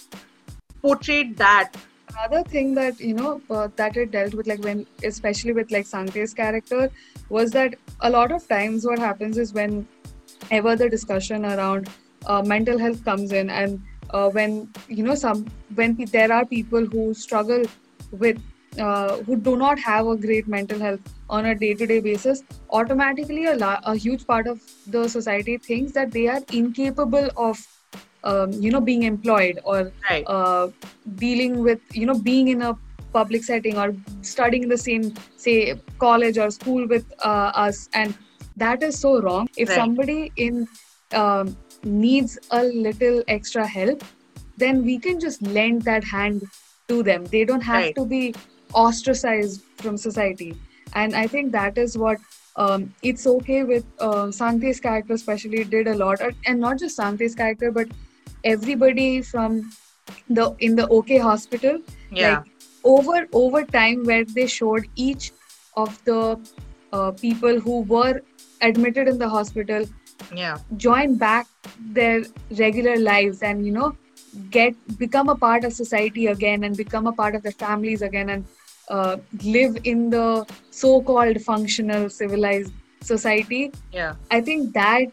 portrayed 0.81 1.35
that 1.37 1.73
another 2.17 2.43
thing 2.49 2.73
that 2.75 2.99
you 2.99 3.13
know 3.13 3.41
uh, 3.49 3.67
that 3.75 3.97
it 3.97 4.11
dealt 4.11 4.33
with 4.33 4.47
like 4.47 4.63
when 4.63 4.85
especially 5.03 5.53
with 5.53 5.71
like 5.71 5.85
Sangtae's 5.85 6.33
character 6.33 6.89
was 7.29 7.51
that 7.51 7.75
a 8.01 8.09
lot 8.09 8.31
of 8.31 8.47
times 8.47 8.85
what 8.85 8.99
happens 8.99 9.37
is 9.37 9.53
when 9.53 9.87
ever 10.51 10.75
the 10.75 10.89
discussion 10.89 11.45
around 11.45 11.89
uh, 12.25 12.41
mental 12.41 12.77
health 12.77 13.03
comes 13.03 13.31
in 13.31 13.49
and 13.49 13.81
uh, 14.11 14.29
when 14.29 14.69
you 14.87 15.03
know 15.03 15.15
some 15.15 15.45
when 15.75 15.95
there 16.11 16.31
are 16.31 16.45
people 16.45 16.85
who 16.85 17.13
struggle 17.13 17.63
with 18.11 18.41
uh, 18.79 19.17
who 19.23 19.37
do 19.37 19.55
not 19.55 19.79
have 19.79 20.07
a 20.07 20.15
great 20.15 20.47
mental 20.47 20.79
health 20.79 20.99
on 21.29 21.45
a 21.47 21.55
day-to-day 21.55 21.99
basis 21.99 22.43
automatically 22.69 23.45
a, 23.45 23.55
la- 23.55 23.79
a 23.83 23.95
huge 23.95 24.25
part 24.27 24.47
of 24.47 24.61
the 24.87 25.07
society 25.07 25.57
thinks 25.57 25.91
that 25.93 26.11
they 26.11 26.27
are 26.27 26.41
incapable 26.51 27.29
of 27.37 27.65
um, 28.25 28.51
you 28.53 28.71
know 28.71 28.81
being 28.81 29.03
employed 29.03 29.59
or 29.63 29.91
right. 30.09 30.23
uh, 30.27 30.67
dealing 31.15 31.61
with 31.63 31.79
you 31.93 32.05
know 32.05 32.17
being 32.19 32.49
in 32.49 32.61
a 32.61 32.75
public 33.13 33.43
setting 33.43 33.77
or 33.77 33.95
studying 34.21 34.63
in 34.63 34.69
the 34.69 34.77
same 34.77 35.13
say 35.37 35.75
college 35.99 36.37
or 36.37 36.49
school 36.51 36.87
with 36.87 37.05
uh, 37.23 37.51
us 37.65 37.87
and 37.93 38.13
that 38.57 38.83
is 38.83 38.99
so 38.99 39.21
wrong 39.21 39.47
if 39.57 39.69
Right. 39.69 39.75
somebody 39.75 40.31
in 40.35 40.67
um, 41.13 41.55
needs 41.83 42.37
a 42.51 42.63
little 42.63 43.23
extra 43.27 43.65
help 43.65 44.03
then 44.57 44.83
we 44.83 44.97
can 44.99 45.19
just 45.19 45.41
lend 45.41 45.83
that 45.83 46.03
hand 46.03 46.43
to 46.87 47.03
them 47.03 47.25
they 47.25 47.45
don't 47.45 47.61
have 47.61 47.83
Right. 47.83 47.95
to 47.95 48.05
be 48.05 48.33
ostracized 48.73 49.61
from 49.77 49.97
society 49.97 50.55
and 50.93 51.15
i 51.15 51.27
think 51.27 51.51
that 51.51 51.77
is 51.77 51.97
what 51.97 52.17
um, 52.57 52.93
it's 53.03 53.27
okay 53.27 53.63
with 53.63 53.85
uh, 53.99 54.27
Sangtae's 54.39 54.79
character 54.79 55.13
especially 55.13 55.63
did 55.65 55.87
a 55.87 55.95
lot 55.95 56.21
and 56.45 56.59
not 56.59 56.79
just 56.79 56.97
Sangtae's 56.97 57.35
character 57.35 57.71
but 57.71 57.87
everybody 58.53 59.21
from 59.21 59.71
the 60.29 60.55
in 60.59 60.75
the 60.75 60.87
OK 60.87 61.17
hospital 61.17 61.79
yeah. 62.11 62.37
like 62.37 62.45
over 62.83 63.27
over 63.33 63.63
time 63.63 64.03
where 64.03 64.23
they 64.23 64.47
showed 64.47 64.87
each 64.95 65.31
of 65.75 65.99
the 66.05 66.39
uh, 66.93 67.11
people 67.11 67.59
who 67.59 67.81
were 67.81 68.21
admitted 68.61 69.07
in 69.07 69.17
the 69.17 69.27
hospital 69.27 69.85
yeah. 70.33 70.57
join 70.77 71.15
back 71.15 71.47
their 71.99 72.23
regular 72.59 72.97
lives 72.97 73.41
and 73.41 73.65
you 73.65 73.71
know 73.71 73.95
get 74.49 74.75
become 74.97 75.29
a 75.29 75.35
part 75.35 75.63
of 75.63 75.73
society 75.73 76.27
again 76.27 76.63
and 76.63 76.77
become 76.77 77.07
a 77.07 77.11
part 77.11 77.35
of 77.35 77.43
their 77.43 77.57
families 77.63 78.01
again 78.01 78.29
and 78.29 78.45
uh, 78.89 79.17
live 79.43 79.77
in 79.83 80.09
the 80.09 80.45
so-called 80.69 81.41
functional 81.41 82.09
civilized 82.09 82.73
society. 83.01 83.71
Yeah. 83.91 84.15
I 84.31 84.41
think 84.41 84.73
that 84.73 85.05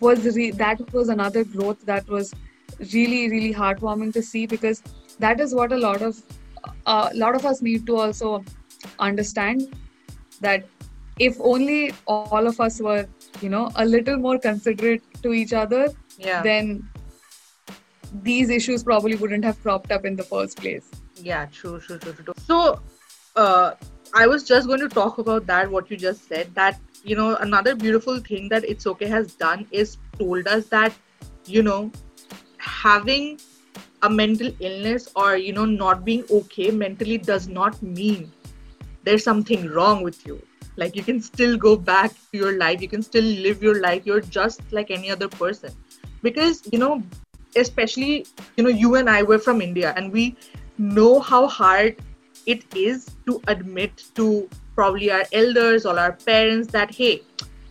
was 0.00 0.36
re- 0.36 0.50
that 0.50 0.92
was 0.92 1.08
another 1.08 1.44
growth 1.44 1.84
that 1.86 2.08
was 2.08 2.34
really 2.92 3.30
really 3.30 3.54
heartwarming 3.54 4.12
to 4.12 4.22
see 4.22 4.46
because 4.46 4.82
that 5.18 5.40
is 5.40 5.54
what 5.54 5.72
a 5.72 5.76
lot 5.76 6.02
of 6.02 6.22
a 6.86 7.10
lot 7.14 7.34
of 7.34 7.44
us 7.46 7.62
need 7.62 7.86
to 7.86 7.96
also 7.96 8.44
understand 8.98 9.76
that 10.40 10.66
if 11.18 11.36
only 11.40 11.92
all 12.06 12.46
of 12.46 12.60
us 12.60 12.80
were 12.80 13.06
you 13.40 13.48
know 13.48 13.70
a 13.76 13.84
little 13.84 14.16
more 14.16 14.38
considerate 14.38 15.22
to 15.22 15.32
each 15.32 15.52
other 15.52 15.86
yeah 16.18 16.42
then 16.42 16.88
these 18.22 18.50
issues 18.50 18.82
probably 18.82 19.16
wouldn't 19.16 19.44
have 19.44 19.60
cropped 19.62 19.92
up 19.92 20.04
in 20.04 20.16
the 20.16 20.22
first 20.22 20.58
place 20.58 20.90
Yeah, 21.22 21.46
true, 21.46 21.80
true, 21.80 21.98
true, 21.98 22.12
true. 22.12 22.34
So, 22.38 22.80
uh, 23.36 23.74
I 24.14 24.26
was 24.26 24.44
just 24.44 24.66
going 24.66 24.80
to 24.80 24.88
talk 24.88 25.18
about 25.18 25.46
that, 25.46 25.70
what 25.70 25.90
you 25.90 25.96
just 25.96 26.28
said. 26.28 26.54
That, 26.54 26.80
you 27.04 27.14
know, 27.14 27.36
another 27.36 27.74
beautiful 27.74 28.18
thing 28.18 28.48
that 28.48 28.64
It's 28.64 28.86
Okay 28.86 29.06
has 29.06 29.34
done 29.34 29.66
is 29.70 29.98
told 30.18 30.48
us 30.48 30.66
that, 30.68 30.92
you 31.44 31.62
know, 31.62 31.92
having 32.56 33.38
a 34.02 34.08
mental 34.08 34.50
illness 34.60 35.08
or, 35.14 35.36
you 35.36 35.52
know, 35.52 35.66
not 35.66 36.04
being 36.04 36.24
okay 36.30 36.70
mentally 36.70 37.18
does 37.18 37.46
not 37.46 37.80
mean 37.82 38.32
there's 39.04 39.22
something 39.22 39.68
wrong 39.68 40.02
with 40.02 40.26
you. 40.26 40.42
Like, 40.76 40.96
you 40.96 41.02
can 41.02 41.20
still 41.20 41.56
go 41.56 41.76
back 41.76 42.10
to 42.32 42.38
your 42.38 42.58
life, 42.58 42.80
you 42.80 42.88
can 42.88 43.02
still 43.02 43.24
live 43.24 43.62
your 43.62 43.80
life. 43.80 44.02
You're 44.04 44.20
just 44.20 44.60
like 44.72 44.90
any 44.90 45.10
other 45.10 45.28
person. 45.28 45.72
Because, 46.22 46.62
you 46.72 46.78
know, 46.78 47.02
especially, 47.54 48.26
you 48.56 48.64
know, 48.64 48.70
you 48.70 48.96
and 48.96 49.08
I 49.08 49.22
were 49.22 49.38
from 49.38 49.60
India 49.60 49.92
and 49.96 50.10
we 50.10 50.36
know 50.78 51.20
how 51.20 51.46
hard 51.46 51.96
it 52.46 52.64
is 52.74 53.10
to 53.26 53.40
admit 53.46 54.04
to 54.16 54.48
probably 54.74 55.10
our 55.10 55.24
elders 55.32 55.86
or 55.86 55.98
our 55.98 56.12
parents 56.12 56.68
that 56.72 56.94
hey 56.94 57.22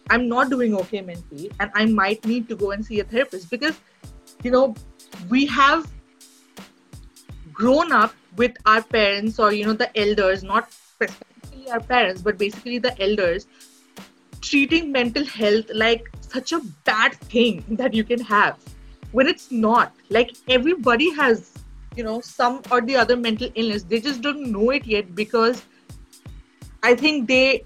i'm 0.09 0.27
not 0.27 0.49
doing 0.49 0.75
okay 0.75 1.01
mentally 1.01 1.51
and 1.59 1.71
i 1.75 1.85
might 1.85 2.25
need 2.25 2.47
to 2.47 2.55
go 2.55 2.71
and 2.71 2.85
see 2.85 2.99
a 2.99 3.03
therapist 3.03 3.49
because 3.49 3.79
you 4.43 4.51
know 4.51 4.73
we 5.29 5.45
have 5.45 5.89
grown 7.51 7.91
up 7.91 8.13
with 8.35 8.55
our 8.65 8.81
parents 8.81 9.39
or 9.39 9.53
you 9.53 9.65
know 9.65 9.73
the 9.73 9.89
elders 9.97 10.43
not 10.43 10.71
specifically 10.71 11.69
our 11.71 11.79
parents 11.79 12.21
but 12.21 12.37
basically 12.37 12.79
the 12.79 12.93
elders 13.01 13.47
treating 14.41 14.91
mental 14.91 15.25
health 15.25 15.65
like 15.73 16.09
such 16.21 16.51
a 16.51 16.59
bad 16.83 17.13
thing 17.33 17.63
that 17.81 17.93
you 17.93 18.03
can 18.03 18.19
have 18.19 18.57
when 19.13 19.27
it's 19.27 19.51
not. 19.51 19.93
Like 20.09 20.35
everybody 20.49 21.11
has 21.11 21.51
you 21.95 22.03
know 22.03 22.19
some 22.21 22.61
or 22.71 22.81
the 22.81 22.95
other 22.95 23.15
mental 23.15 23.49
illness. 23.55 23.83
They 23.83 24.01
just 24.01 24.21
don't 24.21 24.51
know 24.51 24.71
it 24.71 24.85
yet 24.85 25.15
because 25.15 25.63
i 26.83 26.93
think 26.95 27.27
they 27.27 27.65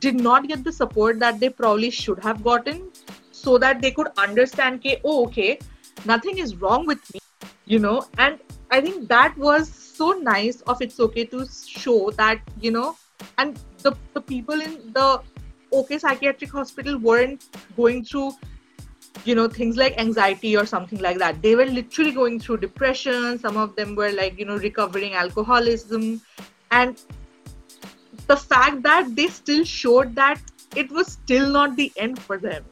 did 0.00 0.20
not 0.28 0.48
get 0.48 0.64
the 0.64 0.72
support 0.72 1.18
that 1.18 1.40
they 1.40 1.48
probably 1.48 1.90
should 1.90 2.22
have 2.22 2.42
gotten 2.44 2.90
so 3.30 3.58
that 3.58 3.80
they 3.80 3.90
could 3.90 4.08
understand 4.18 4.80
okay 4.80 5.00
oh 5.04 5.24
okay 5.26 5.58
nothing 6.04 6.38
is 6.38 6.56
wrong 6.56 6.86
with 6.86 7.14
me 7.14 7.20
you 7.66 7.78
know? 7.78 8.04
And 8.18 8.38
i 8.70 8.80
think 8.80 9.08
that 9.08 9.36
was 9.36 9.68
so 9.68 10.12
nice 10.12 10.62
of 10.62 10.80
it's 10.80 10.98
okay 11.06 11.24
to 11.26 11.46
show 11.46 12.10
that 12.22 12.40
you 12.60 12.70
know 12.70 12.96
and 13.38 13.58
the, 13.82 13.92
the 14.14 14.20
people 14.20 14.60
in 14.60 14.92
the 14.92 15.20
okay 15.72 15.98
psychiatric 15.98 16.50
hospital 16.50 16.98
weren't 16.98 17.44
going 17.76 18.04
through 18.04 18.32
you 19.24 19.34
know 19.34 19.46
things 19.48 19.76
like 19.76 19.98
anxiety 19.98 20.56
or 20.56 20.66
something 20.66 20.98
like 21.00 21.18
that. 21.18 21.42
They 21.42 21.54
were 21.54 21.66
literally 21.66 22.12
going 22.12 22.40
through 22.40 22.58
depression. 22.58 23.38
Some 23.38 23.56
of 23.56 23.76
them 23.76 23.94
were 23.94 24.10
like 24.10 24.38
you 24.38 24.44
know 24.44 24.56
recovering 24.56 25.14
alcoholism. 25.14 26.20
And 26.70 27.00
the 28.32 28.36
fact 28.36 28.82
that 28.82 29.14
they 29.14 29.26
still 29.28 29.64
showed 29.70 30.14
that 30.14 30.40
it 30.82 30.90
was 30.98 31.08
still 31.14 31.48
not 31.56 31.76
the 31.76 31.92
end 31.96 32.20
for 32.26 32.38
them. 32.38 32.64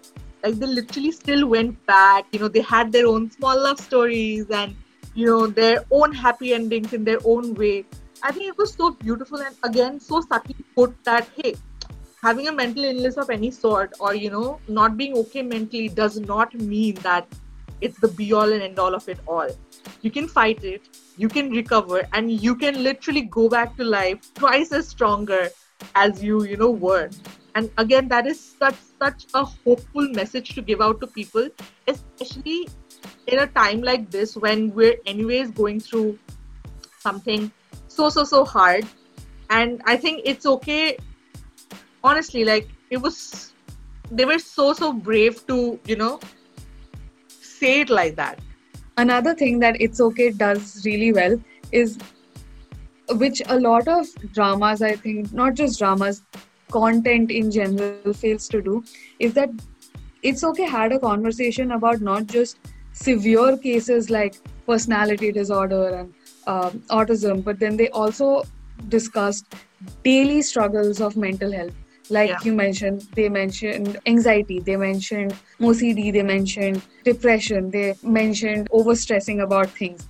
Like 0.43 0.55
they 0.61 0.67
literally 0.67 1.12
still 1.12 1.47
went 1.55 1.75
back. 1.87 2.26
You 2.33 2.40
know 2.43 2.49
they 2.49 2.62
had 2.75 2.93
their 2.93 3.07
own 3.07 3.31
small 3.31 3.62
love 3.64 3.81
stories 3.88 4.55
and 4.61 4.76
you 5.14 5.26
know 5.26 5.47
their 5.47 5.83
own 5.90 6.14
happy 6.21 6.55
endings 6.59 6.95
in 6.99 7.05
their 7.11 7.19
own 7.25 7.55
way. 7.55 7.85
I 8.23 8.33
think 8.33 8.49
it 8.52 8.57
was 8.62 8.73
so 8.73 8.90
beautiful 9.02 9.43
and 9.49 9.57
again 9.71 10.00
so 10.07 10.23
subtly 10.23 10.57
put 10.79 10.97
that 11.11 11.29
hey 11.37 11.55
having 12.23 12.49
a 12.49 12.52
mental 12.52 12.85
illness 12.85 13.17
of 13.17 13.31
any 13.37 13.50
sort 13.50 13.95
or 13.99 14.14
you 14.14 14.31
know 14.31 14.49
not 14.81 14.97
being 14.97 15.17
okay 15.21 15.43
mentally 15.43 15.88
does 16.00 16.19
not 16.33 16.55
mean 16.73 16.95
that 17.07 17.38
it's 17.81 17.99
the 18.00 18.09
be 18.09 18.33
all 18.40 18.52
and 18.57 18.62
end 18.67 18.79
all 18.79 18.95
of 18.95 19.09
it 19.14 19.23
all 19.26 19.57
you 20.03 20.11
can 20.11 20.29
fight 20.29 20.65
it 20.65 20.89
you 21.17 21.29
can 21.29 21.51
recover 21.51 22.03
and 22.13 22.31
you 22.31 22.55
can 22.55 22.83
literally 22.83 23.23
go 23.23 23.49
back 23.49 23.77
to 23.77 23.85
life 23.85 24.33
twice 24.35 24.73
as 24.73 24.89
stronger 24.89 25.49
as 25.95 26.23
you 26.23 26.45
you 26.45 26.57
know 26.57 26.71
were. 26.71 27.11
And 27.55 27.71
again 27.79 28.09
that 28.09 28.27
is 28.27 28.41
such 28.41 28.77
such 29.03 29.27
a 29.35 29.45
hopeful 29.45 30.09
message 30.19 30.55
to 30.55 30.63
give 30.63 30.81
out 30.81 31.01
to 31.01 31.07
people 31.07 31.49
especially 31.89 32.69
in 33.27 33.41
a 33.41 33.47
time 33.47 33.83
like 33.83 34.11
this 34.11 34.37
when 34.37 34.73
we're 34.75 34.97
anyways 35.05 35.51
going 35.51 35.81
through 35.81 36.19
something 36.99 37.51
so 37.89 38.09
so 38.09 38.25
so 38.25 38.45
hard. 38.45 38.87
And 39.51 39.83
i 39.93 39.97
think 39.97 40.21
it's 40.33 40.47
okay 40.47 40.97
honestly 42.05 42.45
like 42.45 42.69
it 42.91 42.99
was 43.07 43.53
they 44.11 44.25
were 44.25 44.39
so 44.39 44.73
so 44.73 44.93
brave 44.93 45.41
to 45.49 45.57
you 45.93 45.97
know 45.97 46.21
say 47.41 47.81
it 47.81 47.91
like 47.91 48.15
that 48.17 48.39
another 49.02 49.35
thing 49.35 49.59
that 49.64 49.80
it's 49.80 50.00
okay 50.07 50.30
does 50.30 50.85
really 50.85 51.12
well 51.12 51.37
is 51.73 51.99
which 53.23 53.42
a 53.47 53.59
lot 53.59 53.88
of 53.88 54.09
dramas 54.38 54.83
i 54.90 54.95
think 55.04 55.33
not 55.40 55.54
just 55.61 55.78
dramas 55.78 56.23
content 56.76 57.30
in 57.40 57.50
general 57.50 58.12
fails 58.23 58.49
to 58.54 58.62
do 58.69 58.83
is 59.19 59.35
that 59.35 59.50
it's 60.23 60.45
okay 60.50 60.69
had 60.75 60.92
a 60.92 61.00
conversation 61.04 61.73
about 61.78 62.00
not 62.09 62.26
just 62.26 62.71
severe 62.92 63.57
cases 63.57 64.11
like 64.11 64.38
personality 64.66 65.33
disorder 65.33 65.85
and 66.00 66.14
um, 66.47 66.83
autism 66.90 67.42
but 67.42 67.59
then 67.59 67.76
they 67.76 67.88
also 67.90 68.42
discussed 68.88 69.54
daily 70.04 70.42
struggles 70.42 71.00
of 71.00 71.16
mental 71.16 71.52
health 71.52 71.80
like 72.11 72.31
yeah. 72.31 72.38
you 72.43 72.55
mentioned 72.55 73.02
they 73.14 73.29
mentioned 73.29 73.99
anxiety 74.07 74.61
they 74.61 74.76
mentioned 74.76 75.35
ocd 75.61 76.12
they 76.12 76.23
mentioned 76.23 76.83
depression 77.05 77.71
they 77.71 77.95
mentioned 78.02 78.69
overstressing 78.71 79.43
about 79.43 79.71
things 79.71 80.07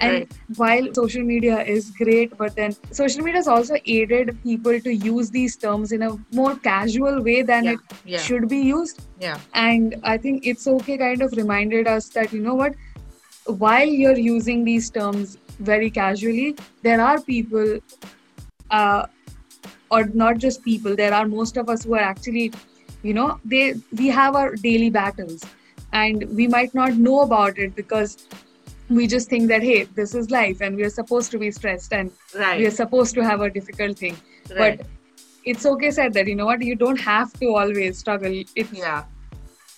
and 0.00 0.12
right. 0.12 0.32
while 0.56 0.94
social 0.94 1.22
media 1.22 1.62
is 1.62 1.90
great 1.90 2.36
but 2.36 2.54
then 2.56 2.74
social 2.90 3.22
media 3.22 3.38
has 3.38 3.48
also 3.48 3.76
aided 3.86 4.36
people 4.42 4.80
to 4.80 4.94
use 4.94 5.30
these 5.30 5.56
terms 5.56 5.92
in 5.92 6.02
a 6.02 6.10
more 6.32 6.56
casual 6.56 7.22
way 7.22 7.42
than 7.42 7.64
yeah. 7.64 7.72
it 7.72 7.78
yeah. 8.04 8.18
should 8.18 8.48
be 8.48 8.58
used 8.58 9.02
yeah 9.20 9.38
and 9.54 9.96
i 10.02 10.16
think 10.16 10.46
it's 10.46 10.66
okay 10.66 10.96
kind 10.96 11.22
of 11.22 11.32
reminded 11.32 11.86
us 11.86 12.08
that 12.08 12.32
you 12.32 12.40
know 12.40 12.54
what 12.54 12.74
while 13.46 13.86
you're 13.86 14.18
using 14.18 14.64
these 14.64 14.90
terms 14.90 15.38
very 15.58 15.90
casually 15.90 16.56
there 16.82 17.00
are 17.00 17.20
people 17.20 17.78
uh, 18.70 19.06
or 19.92 20.04
not 20.22 20.38
just 20.44 20.62
people 20.68 20.96
there 21.02 21.14
are 21.14 21.26
most 21.32 21.58
of 21.62 21.72
us 21.74 21.84
who 21.84 21.94
are 21.94 22.06
actually 22.12 22.52
you 23.02 23.14
know 23.18 23.28
they 23.44 23.64
we 24.00 24.08
have 24.20 24.38
our 24.42 24.54
daily 24.68 24.90
battles 24.98 25.44
and 25.92 26.24
we 26.40 26.46
might 26.54 26.74
not 26.74 26.94
know 26.94 27.20
about 27.20 27.58
it 27.58 27.74
because 27.76 28.16
we 28.88 29.06
just 29.06 29.28
think 29.28 29.48
that 29.48 29.62
hey 29.62 29.84
this 30.00 30.14
is 30.14 30.30
life 30.30 30.60
and 30.60 30.76
we 30.76 30.84
are 30.88 30.94
supposed 30.96 31.30
to 31.30 31.38
be 31.38 31.50
stressed 31.50 31.92
and 31.92 32.10
right. 32.38 32.58
we 32.58 32.66
are 32.66 32.76
supposed 32.78 33.14
to 33.14 33.24
have 33.30 33.40
a 33.40 33.50
difficult 33.50 33.98
thing 33.98 34.16
right. 34.56 34.78
but 34.78 34.86
it's 35.44 35.66
okay 35.66 35.90
said 35.90 36.12
that 36.18 36.26
you 36.26 36.34
know 36.34 36.46
what 36.46 36.62
you 36.70 36.74
don't 36.74 37.00
have 37.00 37.32
to 37.40 37.54
always 37.62 37.98
struggle 37.98 38.42
it's 38.56 38.72
yeah 38.72 39.04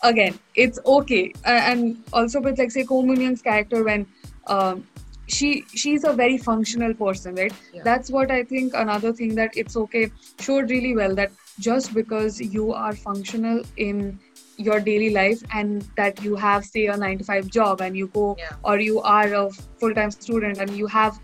again 0.03 0.39
it's 0.55 0.79
okay 0.87 1.33
and 1.45 2.03
also 2.13 2.41
with 2.41 2.59
like 2.59 2.71
say 2.71 2.85
Ko 2.85 3.03
Moon 3.03 3.21
Young's 3.21 3.43
character 3.43 3.83
when 3.85 4.07
um, 4.47 4.87
she 5.27 5.65
she's 5.69 6.05
a 6.05 6.13
very 6.13 6.37
functional 6.37 6.93
person 6.95 7.35
right 7.35 7.53
yeah. 7.73 7.83
that's 7.83 8.11
what 8.11 8.31
i 8.31 8.43
think 8.43 8.75
another 8.75 9.13
thing 9.13 9.35
that 9.35 9.57
it's 9.57 9.77
okay 9.77 10.11
showed 10.41 10.71
really 10.71 10.95
well 10.95 11.15
that 11.15 11.31
just 11.59 11.95
because 11.95 12.41
you 12.41 12.73
are 12.73 12.95
functional 12.95 13.63
in 13.77 14.19
your 14.57 14.81
daily 14.81 15.11
life 15.11 15.43
and 15.53 15.83
that 15.97 16.23
you 16.23 16.37
have 16.37 16.65
say 16.65 16.87
a 16.87 16.97
9 16.97 17.19
to 17.19 17.25
5 17.25 17.49
job 17.49 17.81
and 17.81 17.97
you 17.97 18.07
go 18.09 18.37
yeah. 18.39 18.51
or 18.63 18.79
you 18.79 19.01
are 19.01 19.33
a 19.35 19.51
full-time 19.51 20.11
student 20.11 20.59
and 20.59 20.71
you 20.77 20.87
have 20.87 21.19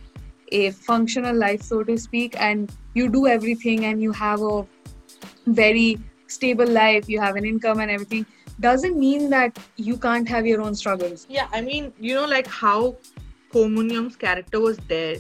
a 0.53 0.71
functional 0.71 1.37
life 1.37 1.63
so 1.63 1.83
to 1.85 1.97
speak 1.97 2.35
and 2.41 2.73
you 2.95 3.09
do 3.09 3.27
everything 3.27 3.85
and 3.85 4.03
you 4.03 4.13
have 4.13 4.41
a 4.41 4.67
very 5.47 5.99
stable 6.27 6.67
life 6.67 7.09
you 7.09 7.21
have 7.21 7.37
an 7.37 7.45
income 7.45 7.81
and 7.81 7.91
everything 7.91 8.27
doesn't 8.61 8.99
mean 8.99 9.31
that 9.31 9.59
you 9.77 9.97
can't 9.97 10.29
have 10.29 10.47
your 10.47 10.61
own 10.61 10.75
struggles 10.75 11.27
yeah 11.29 11.49
i 11.53 11.61
mean 11.61 11.93
you 11.99 12.15
know 12.15 12.27
like 12.27 12.47
how 12.47 12.97
Ko 13.53 13.69
Moon 13.69 13.91
Young's 13.91 14.17
character 14.17 14.61
was 14.61 14.79
there. 14.89 15.17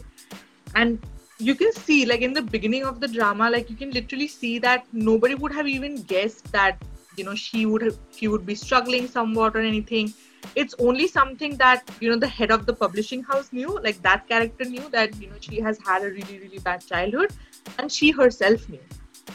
And 0.74 0.98
you 1.38 1.54
can 1.54 1.72
see, 1.72 2.06
like 2.06 2.20
in 2.20 2.32
the 2.32 2.42
beginning 2.42 2.84
of 2.84 3.00
the 3.00 3.08
drama, 3.08 3.50
like 3.50 3.70
you 3.70 3.76
can 3.76 3.90
literally 3.90 4.28
see 4.28 4.58
that 4.58 4.86
nobody 4.92 5.34
would 5.34 5.52
have 5.52 5.66
even 5.66 6.02
guessed 6.02 6.50
that, 6.52 6.82
you 7.16 7.24
know, 7.24 7.34
she 7.34 7.66
would 7.66 7.82
have, 7.82 7.98
she 8.14 8.28
would 8.28 8.46
be 8.46 8.54
struggling 8.54 9.08
somewhat 9.08 9.56
or 9.56 9.60
anything. 9.60 10.12
It's 10.54 10.74
only 10.78 11.06
something 11.06 11.56
that, 11.56 11.90
you 12.00 12.10
know, 12.10 12.16
the 12.16 12.28
head 12.28 12.50
of 12.50 12.66
the 12.66 12.72
publishing 12.72 13.22
house 13.22 13.52
knew, 13.52 13.78
like 13.82 14.00
that 14.02 14.28
character 14.28 14.64
knew 14.64 14.88
that, 14.90 15.16
you 15.20 15.28
know, 15.28 15.36
she 15.40 15.60
has 15.60 15.78
had 15.84 16.02
a 16.02 16.10
really, 16.10 16.38
really 16.38 16.58
bad 16.58 16.86
childhood 16.86 17.32
and 17.78 17.90
she 17.90 18.10
herself 18.10 18.68
knew. 18.68 18.80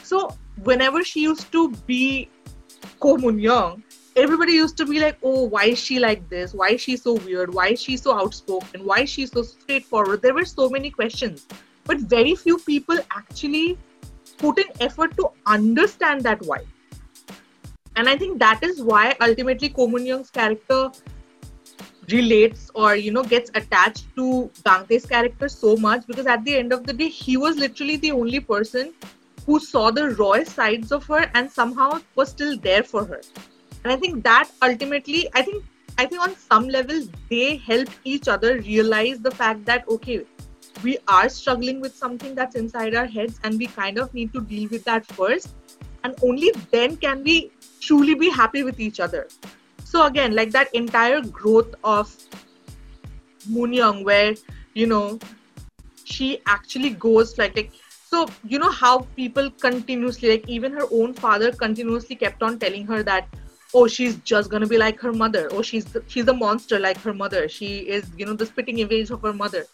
So 0.02 0.34
whenever 0.62 1.04
she 1.04 1.22
used 1.22 1.50
to 1.52 1.70
be 1.86 2.28
Ko 3.00 3.16
Moon 3.16 3.38
Young, 3.38 3.82
everybody 4.16 4.52
used 4.52 4.76
to 4.78 4.86
be 4.86 4.98
like, 4.98 5.18
oh, 5.22 5.44
why 5.44 5.64
is 5.66 5.78
she 5.78 5.98
like 5.98 6.28
this? 6.30 6.54
Why 6.54 6.68
is 6.70 6.80
she 6.80 6.96
so 6.96 7.14
weird? 7.14 7.52
Why 7.52 7.68
is 7.68 7.82
she 7.82 7.96
so 7.96 8.18
outspoken? 8.18 8.84
Why 8.84 9.00
is 9.00 9.10
she 9.10 9.26
so 9.26 9.42
straightforward? 9.42 10.22
There 10.22 10.34
were 10.34 10.46
so 10.46 10.70
many 10.70 10.90
questions. 10.90 11.46
But 11.84 11.98
very 11.98 12.34
few 12.34 12.58
people 12.58 12.98
actually 13.10 13.78
put 14.38 14.58
in 14.58 14.64
effort 14.80 15.16
to 15.18 15.28
understand 15.46 16.22
that 16.22 16.40
why. 16.46 16.64
And 17.96 18.08
I 18.08 18.16
think 18.16 18.38
that 18.38 18.62
is 18.62 18.82
why 18.82 19.14
ultimately 19.20 19.68
Ko 19.68 19.86
Young's 19.98 20.30
character 20.30 20.90
relates 22.10 22.70
or 22.74 22.94
you 22.94 23.10
know 23.10 23.24
gets 23.24 23.50
attached 23.54 24.06
to 24.14 24.50
Gangtae's 24.62 25.06
character 25.06 25.48
so 25.48 25.76
much 25.76 26.06
because 26.06 26.26
at 26.26 26.44
the 26.44 26.56
end 26.56 26.72
of 26.72 26.86
the 26.86 26.92
day 26.92 27.08
he 27.08 27.36
was 27.36 27.56
literally 27.56 27.96
the 27.96 28.12
only 28.12 28.38
person 28.38 28.92
who 29.44 29.58
saw 29.58 29.90
the 29.90 30.10
raw 30.10 30.44
sides 30.44 30.92
of 30.92 31.04
her 31.06 31.28
and 31.34 31.50
somehow 31.50 31.98
was 32.14 32.28
still 32.28 32.56
there 32.58 32.84
for 32.84 33.04
her 33.04 33.20
and 33.86 33.94
i 33.94 33.96
think 34.04 34.22
that 34.28 34.50
ultimately 34.68 35.26
i 35.34 35.42
think 35.42 35.64
i 35.96 36.06
think 36.06 36.22
on 36.28 36.34
some 36.36 36.68
level 36.68 37.02
they 37.30 37.56
help 37.68 37.88
each 38.04 38.32
other 38.36 38.56
realize 38.70 39.20
the 39.20 39.34
fact 39.42 39.64
that 39.64 39.88
okay 39.96 40.24
we 40.82 40.98
are 41.08 41.28
struggling 41.28 41.80
with 41.80 41.94
something 41.94 42.34
that's 42.34 42.54
inside 42.54 42.94
our 42.94 43.06
heads 43.06 43.40
and 43.44 43.58
we 43.58 43.66
kind 43.66 43.98
of 43.98 44.12
need 44.12 44.32
to 44.32 44.40
deal 44.40 44.68
with 44.68 44.84
that 44.84 45.06
first. 45.06 45.54
And 46.04 46.14
only 46.22 46.52
then 46.70 46.96
can 46.96 47.22
we 47.22 47.50
truly 47.80 48.14
be 48.14 48.30
happy 48.30 48.62
with 48.62 48.78
each 48.78 49.00
other. 49.00 49.28
So 49.84 50.06
again 50.06 50.34
like 50.34 50.50
that 50.50 50.74
entire 50.74 51.20
growth 51.20 51.74
of 51.82 52.14
moon 53.48 53.72
young 53.72 54.04
where 54.04 54.34
you 54.74 54.86
know 54.86 55.18
she 56.04 56.40
actually 56.46 56.90
goes 56.90 57.38
like 57.38 57.56
like 57.56 57.70
so 58.10 58.28
you 58.44 58.58
know 58.58 58.70
how 58.70 58.98
people 59.16 59.50
continuously 59.50 60.30
like 60.30 60.48
even 60.48 60.72
her 60.72 60.86
own 60.90 61.14
father 61.14 61.52
continuously 61.52 62.16
kept 62.16 62.42
on 62.42 62.58
telling 62.58 62.86
her 62.86 63.02
that 63.04 63.28
oh 63.74 63.86
she's 63.86 64.16
just 64.18 64.50
gonna 64.50 64.66
be 64.66 64.78
like 64.78 65.00
her 65.00 65.12
mother. 65.12 65.48
Oh 65.52 65.62
she's 65.62 65.84
the, 65.84 66.02
she's 66.06 66.28
a 66.28 66.34
monster 66.34 66.78
like 66.78 66.98
her 66.98 67.14
mother. 67.14 67.48
She 67.48 67.78
is 67.98 68.10
you 68.16 68.26
know 68.26 68.34
the 68.34 68.46
spitting 68.46 68.78
image 68.78 69.10
of 69.10 69.22
her 69.22 69.32
mother. 69.32 69.66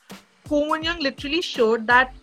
Ko 0.48 0.66
Moon 0.68 0.82
Young 0.82 1.00
literally 1.00 1.42
showed 1.42 1.86
that 1.86 2.14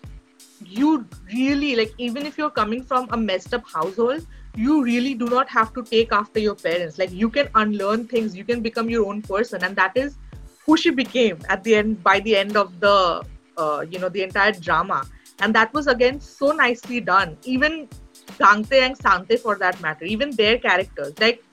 you 0.65 1.05
really 1.33 1.75
like 1.75 1.93
even 1.97 2.25
if 2.25 2.37
you're 2.37 2.49
coming 2.49 2.83
from 2.83 3.07
a 3.11 3.17
messed 3.17 3.53
up 3.53 3.63
household 3.67 4.25
you 4.55 4.83
really 4.83 5.13
do 5.13 5.27
not 5.27 5.49
have 5.49 5.73
to 5.73 5.83
take 5.83 6.11
after 6.11 6.39
your 6.39 6.55
parents. 6.55 6.97
Like 6.97 7.11
you 7.11 7.29
can 7.29 7.49
unlearn 7.55 8.07
things. 8.07 8.35
You 8.35 8.43
can 8.43 8.61
become 8.61 8.89
your 8.89 9.05
own 9.07 9.21
person. 9.21 9.63
And 9.63 9.75
that 9.75 9.95
is 9.95 10.17
who 10.65 10.77
she 10.77 10.89
became 10.89 11.39
at 11.49 11.63
the 11.63 11.75
end 11.75 12.03
by 12.03 12.19
the 12.19 12.35
end 12.35 12.57
of 12.57 12.79
the 12.79 13.23
uh, 13.57 13.85
you 13.89 13.99
know 13.99 14.09
the 14.09 14.23
entire 14.23 14.51
drama. 14.51 15.05
And 15.39 15.53
that 15.55 15.73
was 15.73 15.87
again 15.87 16.19
so 16.19 16.51
nicely 16.51 16.99
done. 16.99 17.37
Even 17.43 17.87
Gangtae 18.39 18.81
and 18.81 18.97
Sangtae 18.97 19.39
for 19.39 19.55
that 19.55 19.79
matter 19.81 20.05
even 20.05 20.31
their 20.31 20.57
characters. 20.57 21.13
Like 21.19 21.43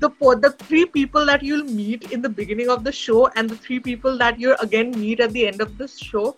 the 0.00 0.08
the 0.46 0.50
three 0.58 0.86
people 0.86 1.26
that 1.26 1.42
you'll 1.42 1.64
meet 1.64 2.10
in 2.12 2.22
the 2.22 2.28
beginning 2.28 2.70
of 2.70 2.84
the 2.84 2.92
show 2.92 3.26
and 3.36 3.48
the 3.50 3.56
three 3.56 3.78
people 3.78 4.18
that 4.18 4.40
you 4.40 4.56
again 4.56 4.90
meet 4.98 5.20
at 5.20 5.32
the 5.32 5.46
end 5.46 5.60
of 5.60 5.76
the 5.78 5.88
show 5.88 6.34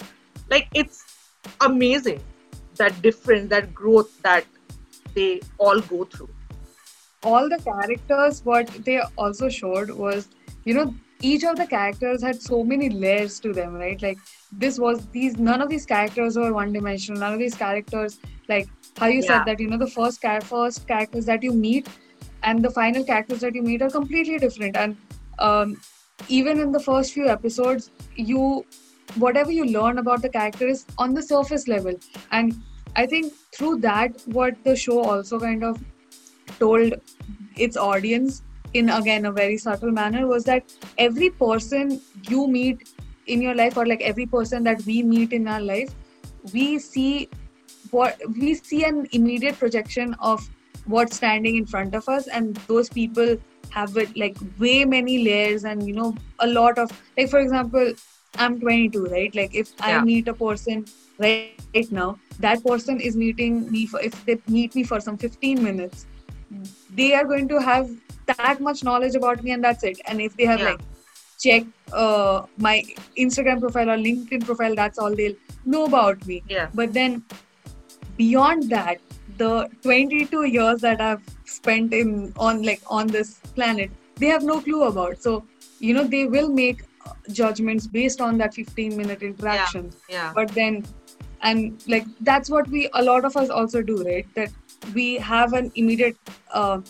like 0.51 0.69
it's 0.75 1.05
amazing 1.61 2.21
that 2.77 3.01
difference 3.03 3.49
that 3.51 3.73
growth 3.75 4.21
that 4.23 4.45
they 5.15 5.41
all 5.59 5.81
go 5.81 6.05
through. 6.05 6.31
All 7.23 7.49
the 7.49 7.59
characters 7.59 8.45
what 8.45 8.69
they 8.85 9.01
also 9.17 9.49
showed 9.49 9.91
was 9.91 10.29
you 10.65 10.75
know 10.75 10.95
each 11.21 11.45
of 11.45 11.57
the 11.57 11.67
characters 11.67 12.23
had 12.23 12.43
so 12.43 12.65
many 12.65 12.89
layers 12.91 13.39
to 13.41 13.53
them 13.53 13.75
right? 13.75 14.03
Like 14.03 14.19
this 14.51 14.79
was 14.79 15.07
these 15.09 15.37
none 15.39 15.63
of 15.63 15.69
these 15.69 15.87
characters 15.87 16.37
were 16.37 16.53
one 16.53 16.73
dimensional 16.73 17.21
none 17.21 17.33
of 17.33 17.39
these 17.39 17.55
characters 17.55 18.19
like 18.49 18.69
how 18.97 19.07
you 19.07 19.21
yeah. 19.21 19.29
said 19.29 19.45
that 19.47 19.61
you 19.61 19.69
know 19.69 19.79
the 19.79 19.91
first 19.91 20.21
car- 20.21 20.41
first 20.41 20.87
characters 20.89 21.27
that 21.27 21.43
you 21.43 21.53
meet 21.53 21.89
and 22.43 22.65
the 22.65 22.71
final 22.71 23.05
characters 23.05 23.41
that 23.41 23.55
you 23.55 23.63
meet 23.63 23.83
are 23.83 23.91
completely 23.91 24.39
different. 24.39 24.77
And 24.77 24.97
um, 25.39 25.81
even 26.29 26.61
in 26.61 26.73
the 26.73 26.81
first 26.81 27.13
few 27.13 27.29
episodes 27.29 27.91
you 28.15 28.65
whatever 29.17 29.53
you 29.53 29.65
learn 29.65 29.99
about 29.99 30.23
the 30.23 30.29
character 30.29 30.67
is 30.67 30.87
on 30.99 31.15
the 31.15 31.23
surface 31.23 31.69
level. 31.69 31.95
And 32.31 32.55
I 32.97 33.07
think 33.07 33.33
through 33.55 33.79
that, 33.81 34.21
what 34.27 34.55
the 34.65 34.77
show 34.77 35.03
also 35.03 35.39
kind 35.41 35.65
of 35.65 35.83
told 36.59 36.95
its 37.57 37.77
audience 37.77 38.43
in 38.75 38.89
again 38.89 39.27
a 39.27 39.33
very 39.33 39.57
subtle 39.59 39.91
manner 39.91 40.27
was 40.27 40.45
that 40.45 40.65
every 40.99 41.31
person 41.31 42.01
you 42.29 42.49
meet 42.49 42.89
in 43.27 43.43
your 43.43 43.55
life 43.55 43.77
or 43.77 43.87
like 43.87 44.01
every 44.01 44.27
person 44.27 44.65
that 44.65 44.85
we 44.87 45.03
meet 45.03 45.33
in 45.33 45.47
our 45.47 45.61
life 45.61 45.91
we 46.53 46.79
see 46.79 47.29
what 47.91 48.19
we 48.41 48.55
see 48.55 48.85
an 48.85 49.07
immediate 49.13 49.59
projection 49.59 50.15
of 50.21 50.49
what's 50.87 51.17
standing 51.17 51.57
in 51.57 51.67
front 51.67 51.95
of 51.95 52.09
us 52.09 52.27
and 52.27 52.57
those 52.69 52.89
people 52.89 53.37
have 53.71 53.97
it 53.97 54.17
like 54.17 54.37
way 54.59 54.85
many 54.85 55.25
layers 55.25 55.65
and 55.65 55.87
you 55.87 55.95
know 55.95 56.15
a 56.41 56.47
lot 56.47 56.79
of 56.79 56.91
like 57.17 57.29
for 57.29 57.39
example 57.39 57.93
i'm 58.37 58.61
22 58.61 59.05
right 59.07 59.35
like 59.35 59.55
if 59.55 59.73
yeah. 59.79 59.99
i 59.99 60.05
meet 60.05 60.29
a 60.29 60.35
person 60.35 60.85
right, 61.19 61.61
right 61.75 61.93
now 61.93 62.19
that 62.41 62.63
person 62.65 63.01
is 63.01 63.17
meeting 63.17 63.71
me 63.71 63.87
for 63.87 64.01
if 64.01 64.25
they 64.27 64.39
meet 64.49 64.75
me 64.75 64.83
for 64.83 65.01
some 65.01 65.17
15 65.17 65.63
minutes 65.63 66.07
they 66.91 67.15
are 67.15 67.25
going 67.25 67.49
to 67.49 67.61
have 67.61 67.91
that 68.27 68.61
much 68.61 68.85
knowledge 68.85 69.15
about 69.15 69.43
me 69.43 69.53
and 69.53 69.65
that's 69.65 69.85
it 69.85 70.01
and 70.07 70.21
if 70.21 70.37
they 70.37 70.45
have 70.45 70.61
yeah. 70.61 70.71
like 70.71 70.81
check 71.41 71.65
uh, 71.93 72.43
my 72.57 72.83
instagram 73.19 73.61
profile 73.61 73.91
or 73.91 73.97
linkedin 73.97 74.45
profile 74.45 74.75
that's 74.75 74.99
all 74.99 75.15
they'll 75.15 75.35
know 75.65 75.85
about 75.85 76.27
me 76.27 76.43
yeah 76.49 76.69
but 76.75 76.93
then 76.93 77.25
beyond 78.17 78.69
that 78.71 79.01
the 79.39 79.69
22 79.83 80.45
years 80.45 80.81
that 80.81 81.01
i've 81.01 81.23
spent 81.45 81.93
in 81.93 82.33
on 82.37 82.63
like 82.63 82.83
on 82.87 83.07
this 83.07 83.39
planet 83.55 83.91
they 84.23 84.29
have 84.29 84.43
no 84.43 84.61
clue 84.61 84.85
about. 84.85 85.23
So 85.23 85.45
you 85.81 85.95
know 85.95 86.05
they 86.05 86.27
will 86.27 86.49
make 86.49 86.83
judgments 87.31 87.87
based 87.87 88.21
on 88.21 88.39
that 88.39 88.55
15 88.55 88.97
minute 88.97 89.23
interaction. 89.23 89.93
Yeah, 90.09 90.17
yeah. 90.17 90.33
but 90.35 90.49
then 90.49 90.85
and 91.43 91.83
like 91.89 92.07
that's 92.21 92.51
what 92.51 92.69
we 92.69 92.89
a 92.95 93.03
lot 93.03 93.25
of 93.25 93.37
us 93.37 93.51
also 93.51 93.83
do 93.83 94.03
right? 94.05 94.35
That 94.35 94.51
we 94.95 95.15
have 95.17 95.53
an 95.53 95.73
immediate 95.75 96.17
uh, 96.53 96.81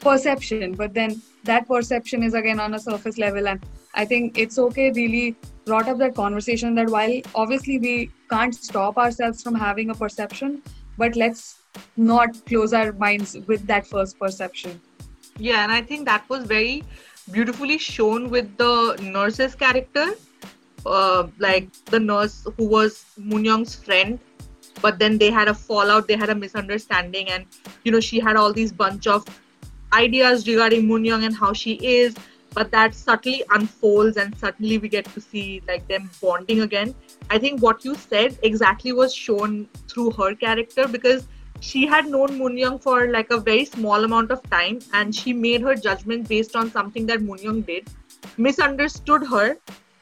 perception 0.00 0.74
but 0.74 0.92
then 0.94 1.22
that 1.44 1.66
perception 1.68 2.22
is 2.22 2.34
again 2.34 2.60
on 2.60 2.74
a 2.74 2.78
surface 2.78 3.18
level. 3.18 3.48
And 3.48 3.64
i 4.00 4.02
think 4.10 4.38
it's 4.42 4.58
okay 4.58 4.84
really 4.96 5.36
brought 5.66 5.88
up 5.92 5.98
that 6.02 6.14
conversation 6.18 6.74
that 6.76 6.88
while 6.92 7.16
obviously 7.40 7.74
we 7.78 7.96
can't 8.30 8.54
stop 8.54 9.00
ourselves 9.02 9.42
from 9.42 9.58
having 9.62 9.90
a 9.94 9.96
perception 9.98 10.62
but 10.96 11.16
let's 11.16 11.60
not 11.96 12.44
close 12.46 12.72
our 12.72 12.92
minds 12.92 13.36
with 13.46 13.66
that 13.66 13.86
first 13.86 14.18
perception. 14.18 14.80
Yeah 15.38 15.62
and 15.62 15.72
i 15.72 15.80
think 15.80 16.04
that 16.06 16.28
was 16.28 16.44
very 16.44 16.84
beautifully 17.30 17.78
shown 17.78 18.28
with 18.30 18.56
the 18.56 18.98
nurse's 19.02 19.54
character. 19.54 20.06
Uh, 20.84 21.28
like 21.38 21.72
the 21.84 21.98
nurse 22.00 22.44
who 22.56 22.66
was 22.66 23.04
Moon 23.16 23.64
friend 23.64 24.18
but 24.80 24.98
then 24.98 25.16
they 25.16 25.30
had 25.30 25.46
a 25.46 25.54
fallout 25.54 26.08
they 26.08 26.16
had 26.16 26.28
a 26.28 26.34
misunderstanding 26.34 27.28
and 27.28 27.46
you 27.84 27.92
know 27.92 28.00
she 28.00 28.18
had 28.18 28.34
all 28.34 28.52
these 28.52 28.72
bunch 28.72 29.06
of 29.06 29.24
ideas 29.92 30.48
regarding 30.48 30.88
Moon 30.88 31.06
and 31.06 31.36
how 31.36 31.52
she 31.52 31.74
is 31.74 32.16
but 32.54 32.70
that 32.70 32.94
subtly 32.94 33.42
unfolds 33.50 34.16
and 34.16 34.36
suddenly 34.38 34.78
we 34.78 34.88
get 34.88 35.04
to 35.06 35.20
see 35.20 35.62
like 35.66 35.86
them 35.88 36.10
bonding 36.20 36.60
again. 36.60 36.94
I 37.30 37.38
think 37.38 37.62
what 37.62 37.84
you 37.84 37.94
said 37.94 38.38
exactly 38.42 38.92
was 38.92 39.14
shown 39.14 39.68
through 39.88 40.10
her 40.12 40.34
character 40.34 40.86
because 40.86 41.26
she 41.60 41.86
had 41.86 42.06
known 42.06 42.38
Moon 42.38 42.58
Young 42.58 42.78
for 42.78 43.08
like 43.08 43.30
a 43.30 43.38
very 43.38 43.64
small 43.64 44.04
amount 44.04 44.30
of 44.30 44.42
time 44.50 44.80
and 44.92 45.14
she 45.14 45.32
made 45.32 45.62
her 45.62 45.74
judgment 45.74 46.28
based 46.28 46.56
on 46.56 46.70
something 46.70 47.06
that 47.06 47.22
Moon 47.22 47.38
Young 47.38 47.60
did 47.62 47.88
misunderstood 48.36 49.26
her 49.26 49.56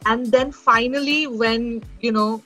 and 0.07 0.27
then 0.27 0.51
finally 0.51 1.27
when 1.27 1.83
you 2.01 2.13
know 2.13 2.43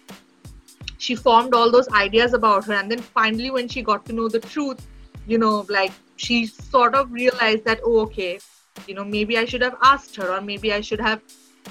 she 0.99 1.14
formed 1.14 1.55
all 1.55 1.71
those 1.71 1.88
ideas 1.88 2.35
about 2.35 2.64
her 2.64 2.75
and 2.75 2.90
then 2.90 2.99
finally 2.99 3.51
when 3.51 3.69
she 3.69 3.83
got 3.83 4.05
to 4.07 4.12
know 4.12 4.29
the 4.29 4.40
truth 4.40 4.87
you 5.27 5.38
know 5.38 5.64
like 5.69 5.93
she 6.17 6.47
sort 6.47 6.95
of 6.95 7.12
realized 7.12 7.64
that 7.64 7.81
oh 7.85 8.01
okay 8.01 8.38
you 8.87 8.95
know 8.95 9.05
maybe 9.05 9.39
i 9.39 9.45
should 9.45 9.63
have 9.63 9.77
asked 9.83 10.17
her 10.17 10.31
or 10.37 10.41
maybe 10.41 10.73
i 10.73 10.81
should 10.81 11.01
have 11.01 11.21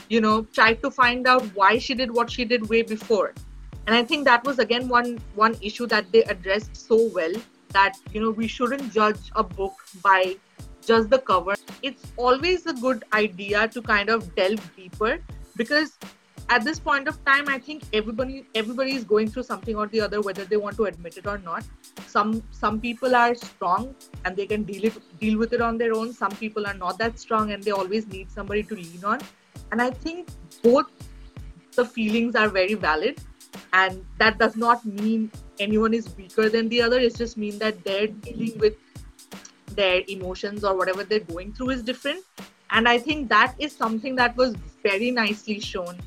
you 0.09 0.21
know 0.21 0.43
tried 0.59 0.81
to 0.81 0.91
find 0.91 1.27
out 1.27 1.43
why 1.55 1.77
she 1.77 1.93
did 1.93 2.11
what 2.11 2.31
she 2.31 2.45
did 2.45 2.67
way 2.69 2.81
before. 2.81 3.33
And 3.85 3.95
i 3.95 4.03
think 4.03 4.25
that 4.25 4.45
was 4.45 4.59
again 4.59 4.87
one 4.87 5.19
one 5.35 5.55
issue 5.61 5.87
that 5.87 6.11
they 6.11 6.23
addressed 6.23 6.77
so 6.77 7.09
well 7.13 7.33
that 7.69 7.97
you 8.13 8.21
know 8.21 8.31
we 8.31 8.47
shouldn't 8.47 8.93
judge 8.93 9.31
a 9.35 9.43
book 9.43 9.73
by 10.01 10.37
just 10.85 11.09
the 11.09 11.19
cover. 11.19 11.55
It's 11.81 12.11
always 12.17 12.65
a 12.65 12.73
good 12.73 13.03
idea 13.13 13.67
to 13.69 13.81
kind 13.81 14.09
of 14.09 14.35
delve 14.35 14.63
deeper 14.75 15.19
because 15.55 15.97
at 16.49 16.63
this 16.63 16.79
point 16.79 17.07
of 17.07 17.23
time 17.25 17.47
i 17.47 17.57
think 17.57 17.83
everybody 17.93 18.45
everybody 18.55 18.93
is 18.95 19.03
going 19.03 19.29
through 19.29 19.43
something 19.43 19.75
or 19.75 19.87
the 19.87 20.01
other 20.01 20.21
whether 20.21 20.45
they 20.45 20.57
want 20.57 20.75
to 20.75 20.85
admit 20.85 21.17
it 21.17 21.27
or 21.27 21.37
not. 21.37 21.63
Some 22.07 22.43
some 22.51 22.79
people 22.79 23.15
are 23.15 23.35
strong 23.35 23.95
and 24.25 24.35
they 24.35 24.45
can 24.45 24.63
deal 24.63 24.85
it 24.85 25.19
deal 25.19 25.37
with 25.37 25.53
it 25.53 25.61
on 25.61 25.77
their 25.77 25.93
own. 25.93 26.13
Some 26.13 26.31
people 26.31 26.67
are 26.67 26.73
not 26.73 26.97
that 26.97 27.19
strong 27.19 27.51
and 27.51 27.63
they 27.63 27.71
always 27.71 28.07
need 28.07 28.31
somebody 28.31 28.63
to 28.63 28.75
lean 28.75 29.03
on. 29.03 29.19
And 29.71 29.81
i 29.81 29.89
think 29.89 30.29
both 30.61 30.87
the 31.75 31.85
feelings 31.85 32.35
are 32.35 32.49
very 32.49 32.75
valid. 32.75 33.21
And 33.73 34.05
that 34.19 34.37
does 34.37 34.55
not 34.55 34.85
mean 34.85 35.31
anyone 35.59 35.93
is 35.93 36.15
weaker 36.15 36.49
than 36.49 36.69
the 36.69 36.81
other. 36.81 36.99
It 36.99 37.15
just 37.15 37.37
means 37.37 37.57
that 37.59 37.83
they're 37.83 38.07
dealing 38.07 38.57
with 38.59 38.75
their 39.75 40.03
emotions 40.07 40.63
or 40.63 40.75
whatever 40.77 41.03
they're 41.03 41.27
going 41.35 41.53
through 41.53 41.71
is 41.71 41.83
different. 41.83 42.23
And 42.71 42.87
i 42.87 42.97
think 42.97 43.29
that 43.29 43.55
is 43.59 43.75
something 43.75 44.15
that 44.15 44.35
was 44.37 44.55
very 44.83 45.11
nicely 45.11 45.59
shown 45.59 46.01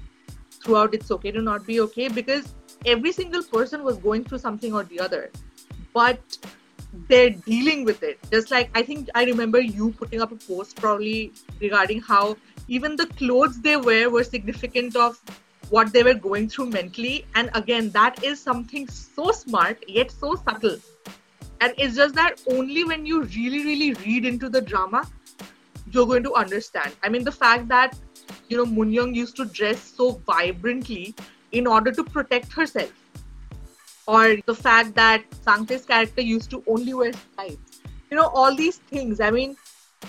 throughout 0.62 0.94
it's 0.94 1.10
okay 1.10 1.30
to 1.30 1.42
not 1.42 1.66
be 1.66 1.80
okay 1.80 2.08
because 2.08 2.54
every 2.84 3.12
single 3.12 3.42
person 3.42 3.82
was 3.82 3.96
going 3.98 4.24
through 4.24 4.38
something 4.38 4.74
or 4.74 4.84
the 4.84 5.00
other. 5.00 5.30
But 5.92 6.38
they're 7.08 7.30
dealing 7.30 7.84
with 7.84 8.02
it. 8.02 8.18
Just 8.30 8.50
like 8.50 8.70
i 8.74 8.82
think 8.82 9.08
i 9.14 9.24
remember 9.24 9.60
you 9.60 9.92
putting 9.92 10.22
up 10.22 10.32
a 10.32 10.36
post 10.36 10.76
probably 10.76 11.32
regarding 11.60 12.00
how 12.00 12.36
even 12.68 12.96
the 12.96 13.06
clothes 13.06 13.60
they 13.60 13.76
wear 13.76 14.10
were 14.10 14.24
significant 14.24 14.96
of 14.96 15.20
what 15.70 15.92
they 15.92 16.02
were 16.02 16.14
going 16.14 16.48
through 16.48 16.66
mentally. 16.66 17.26
And 17.34 17.50
again 17.54 17.90
that 17.90 18.22
is 18.24 18.40
something 18.40 18.88
so 18.88 19.30
smart 19.32 19.84
yet 19.88 20.10
so 20.10 20.36
subtle. 20.36 20.78
And 21.60 21.74
it's 21.78 21.96
just 21.96 22.14
that 22.14 22.40
only 22.50 22.84
when 22.84 23.06
you 23.06 23.22
really 23.22 23.64
really 23.64 23.92
read 23.94 24.24
into 24.24 24.48
the 24.48 24.60
drama 24.60 25.08
you're 25.90 26.06
going 26.06 26.22
to 26.24 26.34
understand. 26.34 26.92
I 27.02 27.08
mean 27.08 27.24
the 27.24 27.32
fact 27.32 27.68
that 27.68 27.96
you 28.48 28.56
know, 28.56 28.66
Moon 28.66 28.92
Young 28.92 29.14
used 29.14 29.36
to 29.36 29.44
dress 29.44 29.92
so 29.96 30.12
vibrantly 30.26 31.14
in 31.52 31.66
order 31.66 31.92
to 31.92 32.04
protect 32.04 32.52
herself. 32.52 32.92
Or 34.06 34.36
the 34.46 34.54
fact 34.54 34.94
that 34.94 35.24
Sang-tae's 35.42 35.84
character 35.84 36.20
used 36.20 36.50
to 36.50 36.62
only 36.66 36.94
wear 36.94 37.12
stripes. 37.12 37.80
You 38.10 38.16
know, 38.16 38.28
all 38.28 38.54
these 38.54 38.76
things. 38.76 39.20
I 39.20 39.30
mean, 39.30 39.56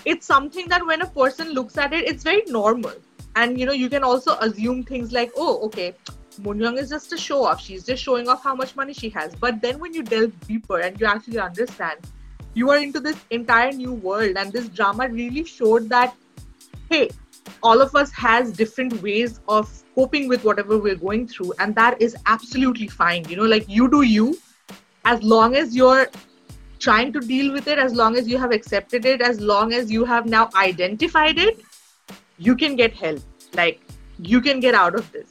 it's 0.04 0.26
something 0.26 0.68
that 0.68 0.86
when 0.86 1.02
a 1.02 1.06
person 1.06 1.50
looks 1.50 1.76
at 1.76 1.92
it, 1.92 2.06
it's 2.06 2.22
very 2.22 2.42
normal. 2.46 2.92
And 3.34 3.58
you 3.58 3.66
know, 3.66 3.72
you 3.72 3.88
can 3.88 4.04
also 4.04 4.36
assume 4.38 4.84
things 4.84 5.12
like, 5.12 5.32
oh, 5.36 5.58
okay, 5.66 5.94
Moon 6.40 6.60
Young 6.60 6.78
is 6.78 6.88
just 6.88 7.12
a 7.12 7.18
show 7.18 7.44
off. 7.44 7.60
She's 7.60 7.84
just 7.84 8.02
showing 8.02 8.28
off 8.28 8.42
how 8.42 8.54
much 8.54 8.76
money 8.76 8.92
she 8.92 9.08
has. 9.10 9.34
But 9.34 9.60
then 9.60 9.78
when 9.78 9.94
you 9.94 10.02
delve 10.02 10.32
deeper 10.46 10.80
and 10.80 11.00
you 11.00 11.06
actually 11.06 11.38
understand, 11.38 11.98
you 12.54 12.70
are 12.70 12.78
into 12.78 13.00
this 13.00 13.16
entire 13.30 13.72
new 13.72 13.92
world. 13.92 14.36
And 14.36 14.52
this 14.52 14.68
drama 14.68 15.08
really 15.08 15.44
showed 15.44 15.88
that, 15.88 16.14
hey, 16.88 17.10
all 17.62 17.80
of 17.80 17.94
us 17.94 18.12
has 18.12 18.52
different 18.52 19.02
ways 19.02 19.40
of 19.48 19.82
coping 19.94 20.28
with 20.28 20.44
whatever 20.44 20.78
we're 20.78 20.94
going 20.94 21.26
through 21.26 21.52
and 21.58 21.74
that 21.74 22.00
is 22.00 22.16
absolutely 22.26 22.88
fine. 22.88 23.28
You 23.28 23.36
know 23.36 23.44
like 23.44 23.68
you 23.68 23.90
do 23.90 24.02
you. 24.02 24.38
As 25.04 25.22
long 25.22 25.54
as 25.56 25.74
you're 25.74 26.06
trying 26.78 27.12
to 27.12 27.20
deal 27.20 27.52
with 27.52 27.66
it 27.66 27.78
as 27.78 27.94
long 27.94 28.16
as 28.16 28.28
you 28.28 28.38
have 28.38 28.52
accepted 28.52 29.04
it 29.04 29.20
as 29.20 29.40
long 29.40 29.72
as 29.72 29.90
you 29.90 30.04
have 30.04 30.26
now 30.26 30.48
identified 30.54 31.38
it 31.38 31.60
you 32.38 32.54
can 32.54 32.76
get 32.76 32.92
help. 32.92 33.20
Like 33.54 33.80
you 34.18 34.40
can 34.40 34.60
get 34.60 34.74
out 34.74 34.94
of 34.94 35.10
this. 35.12 35.28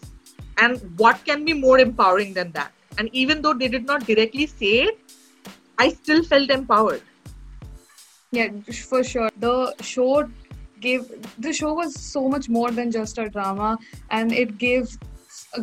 And 0.58 0.82
what 0.98 1.24
can 1.24 1.46
be 1.46 1.54
more 1.54 1.80
empowering 1.80 2.34
than 2.34 2.52
that? 2.52 2.72
And 2.98 3.10
even 3.14 3.42
though 3.42 3.54
they 3.54 3.68
did 3.68 3.86
not 3.86 4.06
directly 4.06 4.48
say 4.48 4.74
it 4.88 5.00
i 5.80 5.90
still 5.90 6.24
felt 6.24 6.50
empowered. 6.50 7.02
Yeah 8.32 8.50
for 8.90 9.04
sure. 9.04 9.30
The 9.40 9.74
show 9.82 10.30
gave 10.88 11.10
the 11.48 11.54
show 11.60 11.74
was 11.74 12.00
so 12.00 12.28
much 12.36 12.50
more 12.58 12.72
than 12.80 12.92
just 12.92 13.18
a 13.18 13.30
drama 13.38 13.78
and 14.10 14.32
it 14.44 14.58
gave 14.58 14.98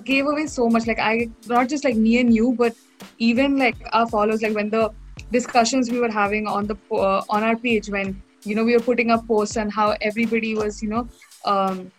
gave 0.05 0.27
away 0.27 0.47
so 0.47 0.69
much. 0.69 0.87
Like 0.87 0.99
i 0.99 1.29
not 1.47 1.69
just 1.69 1.85
like 1.85 1.97
me 1.97 2.19
and 2.21 2.35
you 2.35 2.53
but 2.59 2.75
even 3.19 3.59
like 3.59 3.77
our 3.93 4.09
followers 4.09 4.43
like 4.43 4.55
when 4.55 4.71
the 4.71 4.91
discussions 5.31 5.91
we 5.91 6.01
were 6.01 6.11
having 6.11 6.47
on 6.47 6.67
the 6.67 6.77
uh, 6.93 7.23
on 7.29 7.43
our 7.43 7.57
page 7.57 7.89
when 7.89 8.23
you 8.45 8.55
know 8.55 8.65
we 8.65 8.75
were 8.77 8.87
putting 8.89 9.11
up 9.11 9.27
posts 9.27 9.57
and 9.57 9.73
how 9.73 9.87
everybody 10.01 10.55
was 10.55 10.83
you 10.83 10.89
know 10.89 11.09
um, 11.45 11.91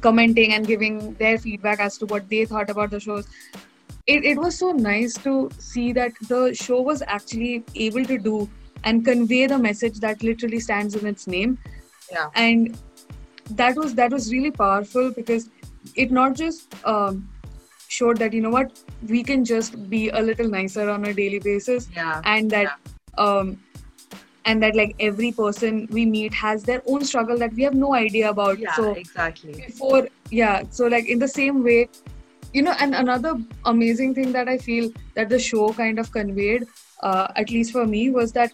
commenting 0.00 0.52
and 0.54 0.66
giving 0.66 1.14
their 1.14 1.38
feedback 1.38 1.80
as 1.80 1.98
to 1.98 2.06
what 2.06 2.28
they 2.28 2.44
thought 2.44 2.70
about 2.70 2.90
the 2.90 3.00
shows 3.00 3.26
it, 4.06 4.24
it 4.24 4.38
was 4.38 4.58
so 4.58 4.72
nice 4.72 5.14
to 5.14 5.50
see 5.58 5.92
that 5.92 6.12
the 6.28 6.54
show 6.54 6.80
was 6.80 7.02
actually 7.06 7.64
able 7.74 8.04
to 8.04 8.18
do 8.18 8.48
and 8.84 9.04
convey 9.04 9.46
the 9.46 9.58
message 9.58 9.98
that 10.00 10.22
literally 10.22 10.60
stands 10.60 10.94
in 10.94 11.06
its 11.06 11.26
name 11.26 11.58
yeah. 12.10 12.28
And 12.34 12.76
that 13.50 13.76
was 13.76 13.94
that 13.94 14.10
was 14.10 14.32
really 14.32 14.50
powerful 14.50 15.10
because 15.10 15.50
it 15.94 16.10
not 16.10 16.34
just 16.34 16.74
um, 16.84 17.28
showed 17.88 18.16
that 18.18 18.32
you 18.32 18.40
know 18.40 18.50
what 18.50 18.80
we 19.08 19.22
can 19.22 19.44
just 19.44 19.88
be 19.90 20.08
a 20.08 20.20
little 20.20 20.48
nicer 20.48 20.88
on 20.90 21.04
a 21.04 21.14
daily 21.14 21.38
basis 21.38 21.88
yeah. 21.94 22.20
and 22.24 22.50
that 22.50 22.64
yeah. 22.64 23.24
um 23.24 23.58
and 24.44 24.62
that 24.62 24.76
like 24.76 24.94
every 25.00 25.32
person 25.32 25.86
we 25.90 26.06
meet 26.06 26.32
has 26.32 26.62
their 26.62 26.82
own 26.86 27.04
struggle 27.04 27.38
that 27.38 27.52
we 27.54 27.62
have 27.62 27.74
no 27.74 27.94
idea 27.94 28.30
about. 28.30 28.58
Yeah 28.58 28.74
so 28.74 28.92
exactly. 28.92 29.52
before 29.52 30.08
yeah 30.30 30.62
so 30.70 30.86
like 30.86 31.08
in 31.08 31.18
the 31.18 31.28
same 31.28 31.62
way 31.62 31.88
you 32.52 32.62
know 32.62 32.74
and 32.80 32.94
another 32.94 33.34
amazing 33.66 34.14
thing 34.14 34.32
that 34.32 34.48
i 34.48 34.56
feel 34.56 34.90
that 35.14 35.28
the 35.28 35.38
show 35.38 35.72
kind 35.72 35.98
of 35.98 36.10
conveyed 36.12 36.66
uh, 37.02 37.26
at 37.36 37.50
least 37.50 37.72
for 37.72 37.86
me 37.86 38.10
was 38.10 38.32
that 38.32 38.52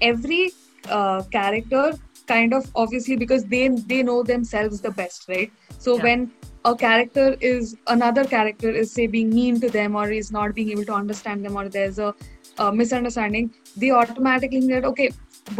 every 0.00 0.50
uh, 0.88 1.22
character 1.24 1.92
kind 2.28 2.54
of 2.54 2.70
obviously 2.74 3.16
because 3.16 3.44
they 3.54 3.68
they 3.92 4.02
know 4.02 4.22
themselves 4.22 4.80
the 4.80 4.90
best 4.90 5.28
right? 5.28 5.52
So 5.78 5.96
Yeah. 5.96 6.02
when 6.08 6.30
a 6.64 6.74
character 6.74 7.36
is 7.40 7.76
another 7.86 8.24
character 8.24 8.70
is 8.70 8.92
say 8.92 9.06
being 9.06 9.30
mean 9.30 9.60
to 9.60 9.70
them 9.70 9.96
or 9.96 10.10
is 10.10 10.30
not 10.32 10.54
being 10.54 10.70
able 10.70 10.84
to 10.84 10.92
understand 10.92 11.44
them 11.44 11.56
or 11.56 11.68
there's 11.68 11.98
a, 11.98 12.14
a 12.58 12.72
misunderstanding 12.72 13.50
they 13.76 13.90
automatically 13.90 14.66
that 14.72 14.84
okay 14.84 15.10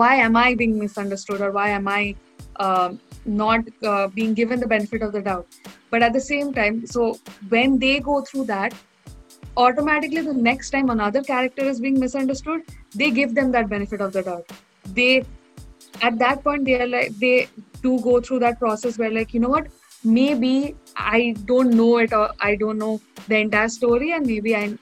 why 0.01 0.15
am 0.17 0.37
i 0.37 0.55
being 0.55 0.79
misunderstood 0.79 1.41
or 1.41 1.53
why 1.53 1.69
am 1.69 1.89
i 1.89 2.15
um, 2.67 2.99
not 3.25 3.61
uh, 3.85 4.09
being 4.09 4.35
given 4.35 4.59
the 4.59 4.67
benefit 4.67 5.03
of 5.03 5.13
the 5.13 5.21
doubt? 5.21 5.47
But 5.91 6.03
at 6.03 6.13
the 6.13 6.21
same 6.21 6.53
time 6.53 6.87
so 6.87 7.19
when 7.49 7.79
they 7.79 8.01
go 8.01 8.23
through 8.23 8.45
that 8.47 8.75
automatically 9.57 10.23
the 10.23 10.35
next 10.35 10.71
time 10.71 10.91
another 10.91 11.23
character 11.23 11.63
is 11.63 11.81
being 11.81 11.99
misunderstood 11.99 12.63
they 12.95 13.11
give 13.11 13.35
them 13.35 13.53
that 13.53 13.69
benefit 13.69 14.01
of 14.01 14.13
the 14.13 14.23
doubt. 14.23 14.51
They 14.95 15.25
at 16.03 16.19
that 16.19 16.43
point 16.45 16.65
they 16.65 16.81
are 16.81 16.87
like 16.87 17.17
they 17.19 17.49
do 17.83 18.01
go 18.01 18.21
through 18.21 18.39
that 18.39 18.59
process 18.59 18.99
where 18.99 19.11
like 19.11 19.35
you 19.35 19.41
know 19.41 19.49
what 19.49 19.67
maybe 20.05 20.75
i 20.97 21.35
don't 21.45 21.71
know 21.71 21.99
it 21.99 22.13
or 22.13 22.31
i 22.41 22.55
don't 22.55 22.79
know 22.79 23.01
the 23.29 23.37
entire 23.37 23.69
story 23.69 24.13
and 24.13 24.27
maybe 24.27 24.55
i 24.57 24.73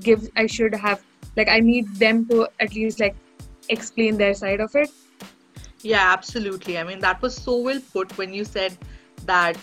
give 0.00 0.28
i 0.36 0.46
should 0.46 0.74
have 0.74 1.02
like 1.36 1.48
i 1.48 1.58
need 1.58 1.94
them 1.96 2.26
to 2.26 2.46
at 2.60 2.74
least 2.74 3.00
like 3.00 3.16
explain 3.68 4.16
their 4.16 4.34
side 4.34 4.60
of 4.60 4.74
it 4.74 4.90
Yeah, 5.82 6.12
absolutely. 6.12 6.78
I 6.78 6.84
mean, 6.84 7.00
that 7.00 7.20
was 7.22 7.34
so 7.34 7.58
well 7.58 7.80
put 7.92 8.16
when 8.16 8.32
you 8.32 8.44
said 8.44 8.76
that 9.26 9.56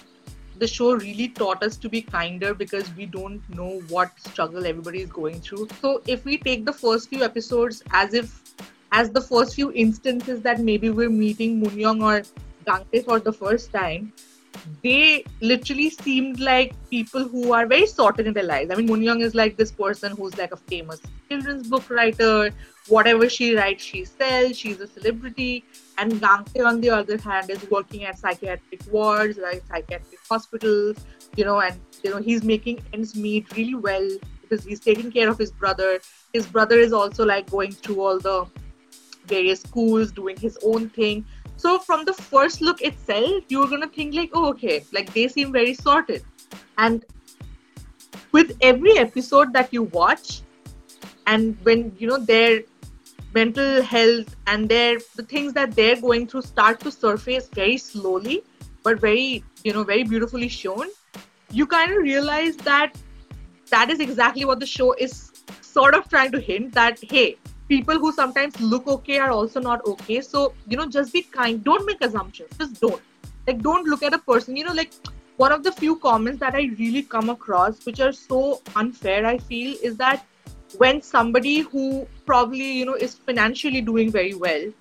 the 0.58 0.68
show 0.68 0.94
really 0.94 1.30
taught 1.30 1.64
us 1.64 1.78
to 1.78 1.90
be 1.90 2.02
kinder 2.02 2.54
because 2.54 2.94
we 2.96 3.06
don't 3.06 3.50
know 3.50 3.82
what 3.88 4.20
struggle 4.20 4.66
everybody 4.66 5.02
is 5.02 5.10
going 5.10 5.40
through. 5.40 5.70
So, 5.82 6.02
if 6.08 6.26
we 6.26 6.38
take 6.38 6.66
the 6.66 6.74
first 6.74 7.10
few 7.10 7.24
episodes 7.24 7.82
as 7.92 8.14
if, 8.14 8.49
as 8.92 9.12
the 9.12 9.22
first 9.22 9.56
few 9.56 9.72
instances 9.74 10.42
that 10.42 10.60
maybe 10.60 10.90
we're 10.90 11.10
meeting 11.10 11.60
Moon 11.60 11.78
Young 11.78 12.02
or 12.02 12.24
Gangtae 12.66 13.06
for 13.06 13.20
the 13.20 13.32
first 13.32 13.72
time, 13.72 14.14
they 14.84 15.24
literally 15.42 15.90
seemed 15.90 16.40
like 16.40 16.74
people 16.90 17.28
who 17.28 17.54
are 17.54 17.66
very 17.66 17.86
sorted 17.86 18.28
in 18.28 18.34
their 18.34 18.44
lives. 18.44 18.72
I 18.72 18.76
mean, 18.76 18.88
Moon 18.88 19.02
Young 19.02 19.22
is 19.22 19.36
like 19.36 19.58
this 19.58 19.72
person 19.72 20.16
who's 20.16 20.38
like 20.38 20.52
a 20.52 20.58
famous 20.58 21.00
children's 21.30 21.68
book 21.68 21.90
writer. 21.90 22.52
Whatever 22.88 23.30
she 23.30 23.56
writes, 23.56 23.84
she 23.84 24.06
sells. 24.06 24.58
She's 24.58 24.80
a 24.80 24.88
celebrity. 24.88 25.64
And 25.98 26.14
Gangtae, 26.14 26.66
on 26.66 26.82
the 26.82 26.90
other 26.90 27.18
hand, 27.18 27.50
is 27.50 27.70
working 27.70 28.06
at 28.06 28.18
psychiatric 28.18 28.82
wards, 28.92 29.38
like 29.38 29.64
psychiatric 29.68 30.20
hospitals, 30.28 30.98
you 31.36 31.46
know, 31.46 31.62
and 31.62 31.80
you 32.04 32.10
know 32.10 32.18
he's 32.18 32.44
making 32.44 32.82
ends 32.94 33.16
meet 33.16 33.56
really 33.56 33.76
well 33.76 34.10
because 34.42 34.66
he's 34.66 34.80
taking 34.80 35.12
care 35.12 35.30
of 35.30 35.38
his 35.38 35.52
brother. 35.52 36.00
His 36.34 36.48
brother 36.48 36.80
is 36.80 36.94
also 36.94 37.26
like 37.26 37.50
going 37.52 37.72
through 37.72 38.02
all 38.02 38.20
the 38.20 38.48
various 39.30 39.62
schools, 39.62 40.12
doing 40.12 40.38
his 40.38 40.58
own 40.64 40.90
thing. 40.90 41.26
So 41.58 41.78
from 41.80 42.06
the 42.06 42.14
first 42.14 42.62
look 42.62 42.82
itself, 42.82 43.44
you're 43.50 43.68
gonna 43.68 43.88
think 43.88 44.16
like, 44.16 44.32
oh, 44.34 44.50
okay, 44.50 44.84
like 44.94 45.14
they 45.14 45.28
seem 45.28 45.52
very 45.52 45.74
sorted. 45.74 46.24
And 46.78 47.06
with 48.32 48.58
every 48.62 48.98
episode 48.98 49.54
that 49.54 49.74
you 49.74 49.84
watch, 49.84 50.42
and 51.28 51.58
when 51.64 51.96
you 51.98 52.08
know 52.08 52.18
their 52.18 52.62
mental 53.34 53.82
health 53.84 54.36
and 54.48 54.70
their 54.70 55.00
the 55.16 55.24
things 55.24 55.54
that 55.54 55.76
they're 55.76 56.00
going 56.02 56.28
through 56.28 56.42
start 56.42 56.80
to 56.82 56.92
surface 56.92 57.50
very 57.54 57.78
slowly, 57.78 58.44
but 58.84 59.00
very 59.00 59.44
you 59.64 59.74
know 59.74 59.84
very 59.84 60.04
beautifully 60.04 60.48
shown, 60.48 60.88
you 61.52 61.68
kind 61.68 61.92
of 61.92 62.02
realize 62.04 62.58
that 62.58 62.96
that 63.70 63.90
is 63.90 64.00
exactly 64.00 64.46
what 64.46 64.60
the 64.60 64.66
show 64.66 64.94
is 64.94 65.32
sort 65.62 65.94
of 65.94 66.10
trying 66.10 66.32
to 66.32 66.40
hint 66.40 66.74
that 66.74 67.00
hey 67.12 67.38
people 67.70 68.00
who 68.00 68.12
sometimes 68.12 68.60
look 68.60 68.88
okay 68.88 69.20
are 69.20 69.30
also 69.30 69.62
not 69.62 69.86
okay. 69.86 70.20
So, 70.22 70.54
you 70.68 70.76
know, 70.76 70.88
just 70.88 71.14
be 71.14 71.22
kind. 71.22 71.64
Don't 71.64 71.86
make 71.86 72.02
assumptions. 72.02 72.50
Just 72.58 72.82
don't. 72.82 73.02
Like, 73.48 73.62
don't 73.62 73.88
look 73.88 74.04
at 74.04 74.14
a 74.14 74.20
person. 74.20 74.58
You 74.58 74.66
know, 74.66 74.74
like, 74.74 74.92
one 75.38 75.54
of 75.54 75.64
the 75.64 75.72
few 75.72 75.96
comments 75.96 76.40
that 76.42 76.56
I 76.56 76.72
really 76.78 77.04
come 77.04 77.30
across, 77.30 77.86
which 77.86 78.02
are 78.02 78.12
so 78.12 78.62
unfair, 78.76 79.26
I 79.26 79.38
feel, 79.38 79.78
is 79.82 79.96
that 79.98 80.26
when 80.78 81.02
somebody 81.02 81.60
who 81.60 82.08
probably, 82.26 82.72
you 82.72 82.86
know, 82.86 82.96
is 82.96 83.16
financially 83.16 83.82
doing 83.82 84.12
very 84.12 84.34
well 84.34 84.72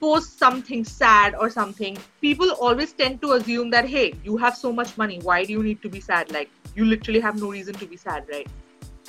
posts 0.00 0.36
something 0.36 0.84
sad 0.84 1.34
or 1.34 1.48
something, 1.48 1.96
people 2.20 2.50
always 2.60 2.92
tend 2.92 3.22
to 3.22 3.32
assume 3.32 3.70
that, 3.70 3.88
hey, 3.88 4.12
you 4.22 4.36
have 4.36 4.56
so 4.56 4.72
much 4.72 4.98
money. 4.98 5.18
Why 5.22 5.44
do 5.44 5.52
you 5.52 5.62
need 5.62 5.80
to 5.82 5.88
be 5.88 6.00
sad? 6.00 6.30
Like, 6.30 6.50
you 6.74 6.84
literally 6.84 7.20
have 7.20 7.40
no 7.40 7.50
reason 7.50 7.74
to 7.74 7.86
be 7.86 7.96
sad, 7.96 8.26
right? 8.30 8.46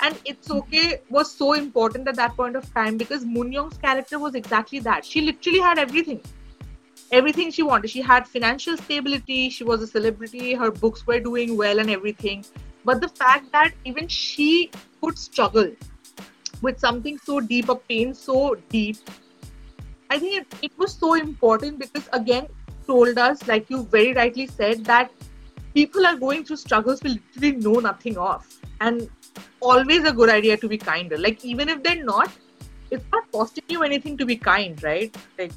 And 0.02 0.18
it's 0.24 0.50
okay 0.50 1.00
was 1.08 1.30
so 1.30 1.54
important 1.54 2.06
at 2.08 2.16
that 2.16 2.36
point 2.36 2.56
of 2.56 2.72
time 2.74 2.96
because 2.96 3.24
Moon 3.24 3.52
Young's 3.52 3.78
character 3.78 4.18
was 4.18 4.34
exactly 4.34 4.78
that. 4.80 5.04
She 5.04 5.20
literally 5.20 5.58
had 5.58 5.78
everything. 5.78 6.20
Everything 7.12 7.50
she 7.50 7.62
wanted. 7.62 7.90
She 7.90 8.02
had 8.02 8.26
financial 8.26 8.76
stability, 8.76 9.48
she 9.48 9.64
was 9.64 9.80
a 9.80 9.86
celebrity, 9.86 10.54
her 10.54 10.70
books 10.70 11.06
were 11.06 11.20
doing 11.20 11.56
well 11.56 11.78
and 11.78 11.88
everything. 11.88 12.44
But 12.84 13.00
the 13.00 13.08
fact 13.08 13.50
that 13.52 13.72
even 13.84 14.08
she 14.08 14.70
could 15.00 15.18
struggle 15.18 15.70
with 16.62 16.78
something 16.78 17.18
so 17.18 17.40
deep, 17.40 17.68
a 17.68 17.76
pain 17.76 18.12
so 18.14 18.56
deep, 18.68 18.96
I 20.10 20.18
think 20.18 20.42
it, 20.42 20.46
it 20.62 20.78
was 20.78 20.94
so 20.94 21.14
important 21.14 21.78
because 21.78 22.08
again 22.12 22.48
told 22.86 23.18
us, 23.18 23.46
like 23.48 23.68
you 23.70 23.84
very 23.84 24.12
rightly 24.12 24.46
said, 24.46 24.84
that 24.84 25.10
people 25.74 26.06
are 26.06 26.16
going 26.16 26.44
through 26.44 26.56
struggles 26.56 27.02
we 27.02 27.10
literally 27.10 27.52
know 27.56 27.80
nothing 27.80 28.16
of. 28.16 28.46
And 28.80 29.10
always 29.60 30.04
a 30.04 30.12
good 30.12 30.30
idea 30.30 30.56
to 30.56 30.68
be 30.68 30.78
kinder. 30.78 31.18
Like 31.18 31.44
even 31.44 31.68
if 31.68 31.82
they're 31.82 32.04
not, 32.04 32.30
it's 32.90 33.04
not 33.12 33.30
costing 33.32 33.64
you 33.68 33.82
anything 33.82 34.16
to 34.18 34.26
be 34.26 34.36
kind, 34.36 34.82
right? 34.82 35.16
Like 35.38 35.52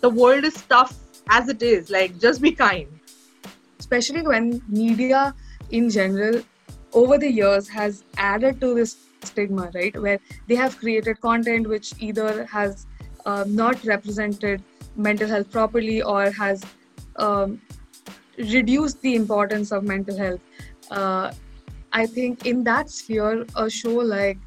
the 0.00 0.10
world 0.10 0.44
is 0.44 0.60
tough 0.62 0.96
as 1.28 1.48
it 1.48 1.62
is. 1.62 1.90
Like 1.90 2.18
just 2.18 2.42
be 2.42 2.52
kind. 2.52 2.88
especially 3.78 4.22
when 4.22 4.62
media 4.68 5.34
in 5.70 5.90
general 5.90 6.40
over 6.92 7.18
the 7.18 7.30
years 7.30 7.68
has 7.68 8.04
added 8.16 8.60
to 8.60 8.74
this 8.74 8.96
stigma 9.24 9.70
right 9.74 9.98
where 10.04 10.18
they 10.46 10.54
have 10.54 10.78
created 10.78 11.20
content 11.20 11.68
which 11.68 11.92
either 11.98 12.44
has 12.44 12.86
um, 13.26 13.54
not 13.54 13.84
represented 13.84 14.62
mental 14.96 15.28
health 15.28 15.50
properly 15.50 16.02
or 16.02 16.30
has 16.30 16.64
um, 17.16 17.60
reduced 18.38 19.00
the 19.02 19.14
importance 19.14 19.72
of 19.72 19.84
mental 19.84 20.16
health 20.16 20.40
uh, 20.90 21.32
i 21.92 22.06
think 22.06 22.46
in 22.46 22.64
that 22.64 22.90
sphere 22.90 23.46
a 23.56 23.68
show 23.70 23.94
like 24.14 24.38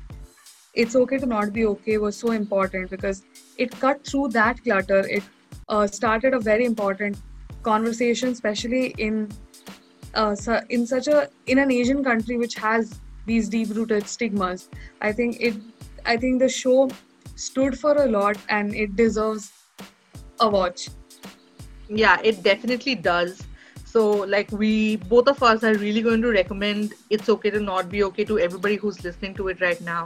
it's 0.76 0.96
okay 0.96 1.18
to 1.18 1.26
not 1.26 1.54
be 1.54 1.66
okay 1.66 1.98
was 1.98 2.18
so 2.18 2.32
important 2.32 2.90
because 2.90 3.24
it 3.58 3.72
cut 3.80 4.06
through 4.06 4.28
that 4.30 4.62
clutter. 4.64 5.08
It 5.08 5.24
uh, 5.70 5.88
started 5.88 6.34
a 6.34 6.40
very 6.40 6.66
important 6.66 7.18
conversation 7.64 8.30
especially 8.30 8.94
in 8.98 9.32
uh, 10.14 10.36
in 10.70 10.86
such 10.86 11.08
a 11.08 11.30
in 11.48 11.58
an 11.58 11.72
asian 11.72 12.04
country 12.04 12.38
which 12.38 12.54
has 12.56 13.00
these 13.26 13.50
deep 13.50 13.70
rooted 13.70 14.08
stigmas. 14.08 14.70
I 15.02 15.12
think 15.12 15.38
it 15.40 15.56
i 16.06 16.18
think 16.18 16.40
the 16.40 16.50
show 16.50 16.90
stood 17.36 17.80
for 17.80 17.94
a 18.04 18.06
lot 18.08 18.38
and 18.50 18.76
it 18.76 18.96
deserves 18.96 19.52
a 20.40 20.50
watch. 20.50 20.90
Yeah, 21.90 22.20
it 22.24 22.44
definitely 22.44 22.96
does. 22.96 23.45
So, 23.96 24.06
like, 24.32 24.52
we 24.52 24.98
both 24.98 25.30
of 25.30 25.42
us 25.42 25.64
are 25.64 25.74
really 25.74 26.02
going 26.02 26.22
to 26.22 26.30
recommend 26.30 26.96
It's 27.10 27.30
Okay 27.30 27.50
to 27.52 27.62
Not 27.62 27.90
Be 27.90 28.04
Okay 28.04 28.26
to 28.26 28.38
everybody 28.38 28.76
who's 28.76 29.02
listening 29.06 29.36
to 29.36 29.48
it 29.48 29.62
right 29.62 29.80
now. 29.80 30.06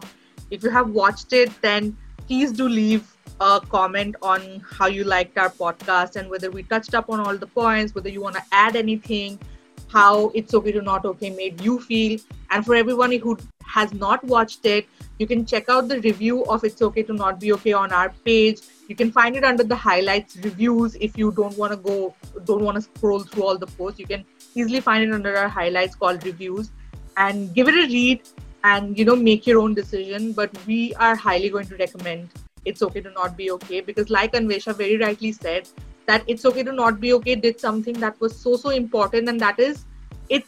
If 0.51 0.61
you 0.61 0.69
have 0.69 0.91
watched 0.91 1.33
it, 1.33 1.49
then 1.63 1.97
please 2.27 2.51
do 2.51 2.69
leave 2.69 3.11
a 3.41 3.59
comment 3.67 4.15
on 4.21 4.63
how 4.73 4.85
you 4.85 5.05
liked 5.05 5.39
our 5.39 5.49
podcast 5.49 6.17
and 6.17 6.29
whether 6.29 6.51
we 6.51 6.61
touched 6.61 6.93
up 6.93 7.09
on 7.09 7.19
all 7.19 7.35
the 7.35 7.47
points, 7.47 7.95
whether 7.95 8.09
you 8.09 8.21
want 8.21 8.35
to 8.35 8.43
add 8.51 8.75
anything, 8.75 9.39
how 9.87 10.29
It's 10.35 10.53
Okay 10.53 10.71
to 10.71 10.83
Not 10.83 11.03
Okay 11.05 11.31
made 11.31 11.59
you 11.59 11.79
feel. 11.79 12.19
And 12.51 12.63
for 12.63 12.75
everyone 12.75 13.11
who 13.13 13.39
has 13.63 13.91
not 13.91 14.23
watched 14.23 14.67
it, 14.67 14.85
you 15.17 15.25
can 15.25 15.47
check 15.47 15.67
out 15.67 15.87
the 15.87 15.99
review 16.01 16.45
of 16.45 16.63
It's 16.63 16.83
Okay 16.83 17.01
to 17.01 17.13
Not 17.13 17.39
Be 17.39 17.53
Okay 17.53 17.73
on 17.73 17.91
our 17.91 18.13
page. 18.23 18.61
You 18.89 18.95
can 18.95 19.11
find 19.11 19.35
it 19.35 19.43
under 19.43 19.63
the 19.63 19.75
highlights 19.75 20.35
reviews 20.37 20.95
if 20.99 21.15
you 21.15 21.31
don't 21.31 21.55
want 21.59 21.73
to 21.73 21.77
go, 21.77 22.15
don't 22.45 22.63
want 22.63 22.75
to 22.77 22.81
scroll 22.81 23.19
through 23.19 23.43
all 23.43 23.55
the 23.55 23.67
posts. 23.67 23.99
You 23.99 24.07
can 24.07 24.25
easily 24.55 24.79
find 24.79 25.03
it 25.03 25.13
under 25.13 25.37
our 25.37 25.47
highlights 25.47 25.95
called 25.95 26.25
reviews 26.25 26.71
and 27.15 27.53
give 27.53 27.67
it 27.67 27.75
a 27.75 27.87
read 27.93 28.23
and 28.63 28.97
you 28.97 29.05
know 29.05 29.15
make 29.15 29.45
your 29.45 29.59
own 29.59 29.75
decision. 29.75 30.31
But 30.31 30.57
we 30.65 30.95
are 30.95 31.15
highly 31.15 31.49
going 31.49 31.67
to 31.67 31.77
recommend 31.77 32.29
It's 32.65 32.81
Okay 32.81 33.01
to 33.01 33.11
Not 33.11 33.37
Be 33.37 33.51
Okay 33.51 33.81
because, 33.81 34.09
like 34.09 34.33
Anvesha 34.33 34.75
very 34.75 34.97
rightly 34.97 35.33
said, 35.33 35.69
that 36.07 36.23
It's 36.27 36.43
Okay 36.43 36.63
to 36.63 36.71
Not 36.71 36.99
Be 36.99 37.13
Okay 37.13 37.35
did 37.35 37.59
something 37.59 37.99
that 37.99 38.19
was 38.19 38.35
so 38.35 38.55
so 38.55 38.71
important, 38.71 39.29
and 39.29 39.39
that 39.39 39.59
is 39.59 39.85
it 40.29 40.45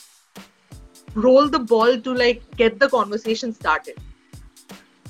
roll 1.13 1.47
the 1.47 1.59
ball 1.59 1.99
to 1.99 2.11
like 2.11 2.41
get 2.57 2.79
the 2.79 2.89
conversation 2.89 3.53
started 3.53 3.99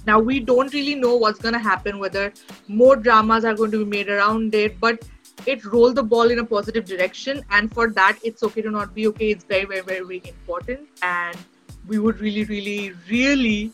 now 0.06 0.20
we 0.20 0.40
don't 0.40 0.74
really 0.74 0.96
know 0.96 1.16
what's 1.16 1.40
going 1.40 1.54
to 1.54 1.60
happen 1.60 2.00
whether 2.00 2.32
more 2.68 2.96
dramas 2.96 3.46
are 3.46 3.54
going 3.54 3.72
to 3.72 3.86
be 3.86 3.98
made 3.98 4.10
around 4.10 4.56
it 4.56 4.80
but 4.80 5.04
it 5.46 5.66
rolled 5.66 5.96
the 5.96 6.04
ball 6.04 6.30
in 6.30 6.40
a 6.40 6.46
positive 6.46 6.86
direction 6.86 7.44
and 7.50 7.74
for 7.74 7.90
that 7.90 8.18
it's 8.24 8.44
okay 8.44 8.62
to 8.62 8.70
not 8.70 8.94
be 8.94 9.08
okay. 9.08 9.32
It's 9.32 9.44
very 9.44 9.66
very 9.66 9.82
very, 9.82 10.02
very 10.02 10.22
important 10.26 10.88
and 11.02 11.38
we 11.88 12.00
would 12.00 12.20
really 12.20 12.44
really 12.46 12.94
really 13.10 13.72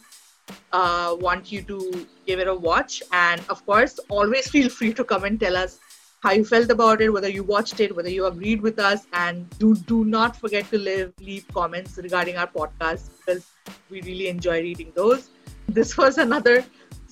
uh, 0.72 1.16
want 1.20 1.52
you 1.52 1.62
to 1.63 2.08
give 2.26 2.40
it 2.40 2.48
a 2.48 2.56
watch. 2.56 3.04
And 3.12 3.42
of 3.50 3.66
course 3.66 4.00
always 4.10 4.48
feel 4.56 4.70
free 4.70 4.94
to 4.94 5.04
come 5.04 5.24
and 5.24 5.40
tell 5.40 5.58
us 5.58 5.80
how 6.24 6.32
you 6.32 6.44
felt 6.44 6.72
about 6.72 7.00
it 7.00 7.10
whether 7.10 7.30
you 7.30 7.44
watched 7.44 7.80
it 7.80 7.96
whether 7.96 8.10
you 8.10 8.26
agreed 8.26 8.60
with 8.60 8.80
us 8.80 9.06
and 9.13 9.48
do 9.60 9.76
do 9.76 10.04
not 10.04 10.36
forget 10.36 10.68
to 10.72 10.78
leave 10.80 11.13
leave 11.20 11.48
comments 11.54 11.98
regarding 11.98 12.38
our 12.38 12.48
podcast 12.48 13.12
because 13.20 13.46
we 13.92 14.02
really 14.02 14.28
enjoy 14.28 14.60
reading 14.62 14.92
those 14.96 15.30
this 15.68 15.98
was 15.98 16.18
another 16.18 16.64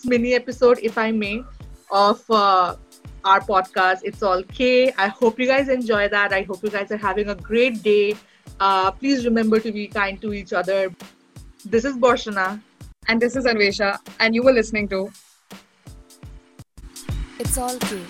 mini 0.04 0.34
episode 0.34 0.80
if 0.82 0.98
i 0.98 1.12
may 1.12 1.44
of 1.92 2.24
uh, 2.30 2.76
our 3.24 3.40
podcast 3.40 4.00
it's 4.04 4.22
all 4.22 4.44
k 4.44 4.92
i 4.98 5.08
hope 5.08 5.40
you 5.40 5.48
guys 5.48 5.70
enjoy 5.70 6.08
that 6.08 6.34
i 6.34 6.42
hope 6.44 6.64
you 6.64 6.70
guys 6.70 6.92
are 6.92 6.98
having 6.98 7.30
a 7.30 7.36
great 7.36 7.82
day 7.84 8.16
uh, 8.60 8.92
please 8.92 9.26
remember 9.26 9.60
to 9.60 9.72
be 9.72 9.88
kind 9.88 10.22
to 10.22 10.34
each 10.34 10.54
other 10.54 10.94
this 11.66 11.84
is 11.84 11.96
Borshana. 11.98 12.62
And 13.08 13.20
this 13.20 13.36
is 13.36 13.46
Anvesha. 13.46 13.98
And 14.20 14.36
you 14.36 14.44
were 14.44 14.54
listening 14.54 14.88
to 14.90 15.12
It's 17.40 17.58
All 17.58 17.78
K 17.78 18.02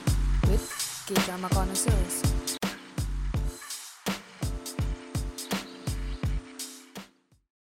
with 0.50 1.06
K 1.08 1.14
Drama 1.26 1.50
Connoisseurs. 1.50 2.35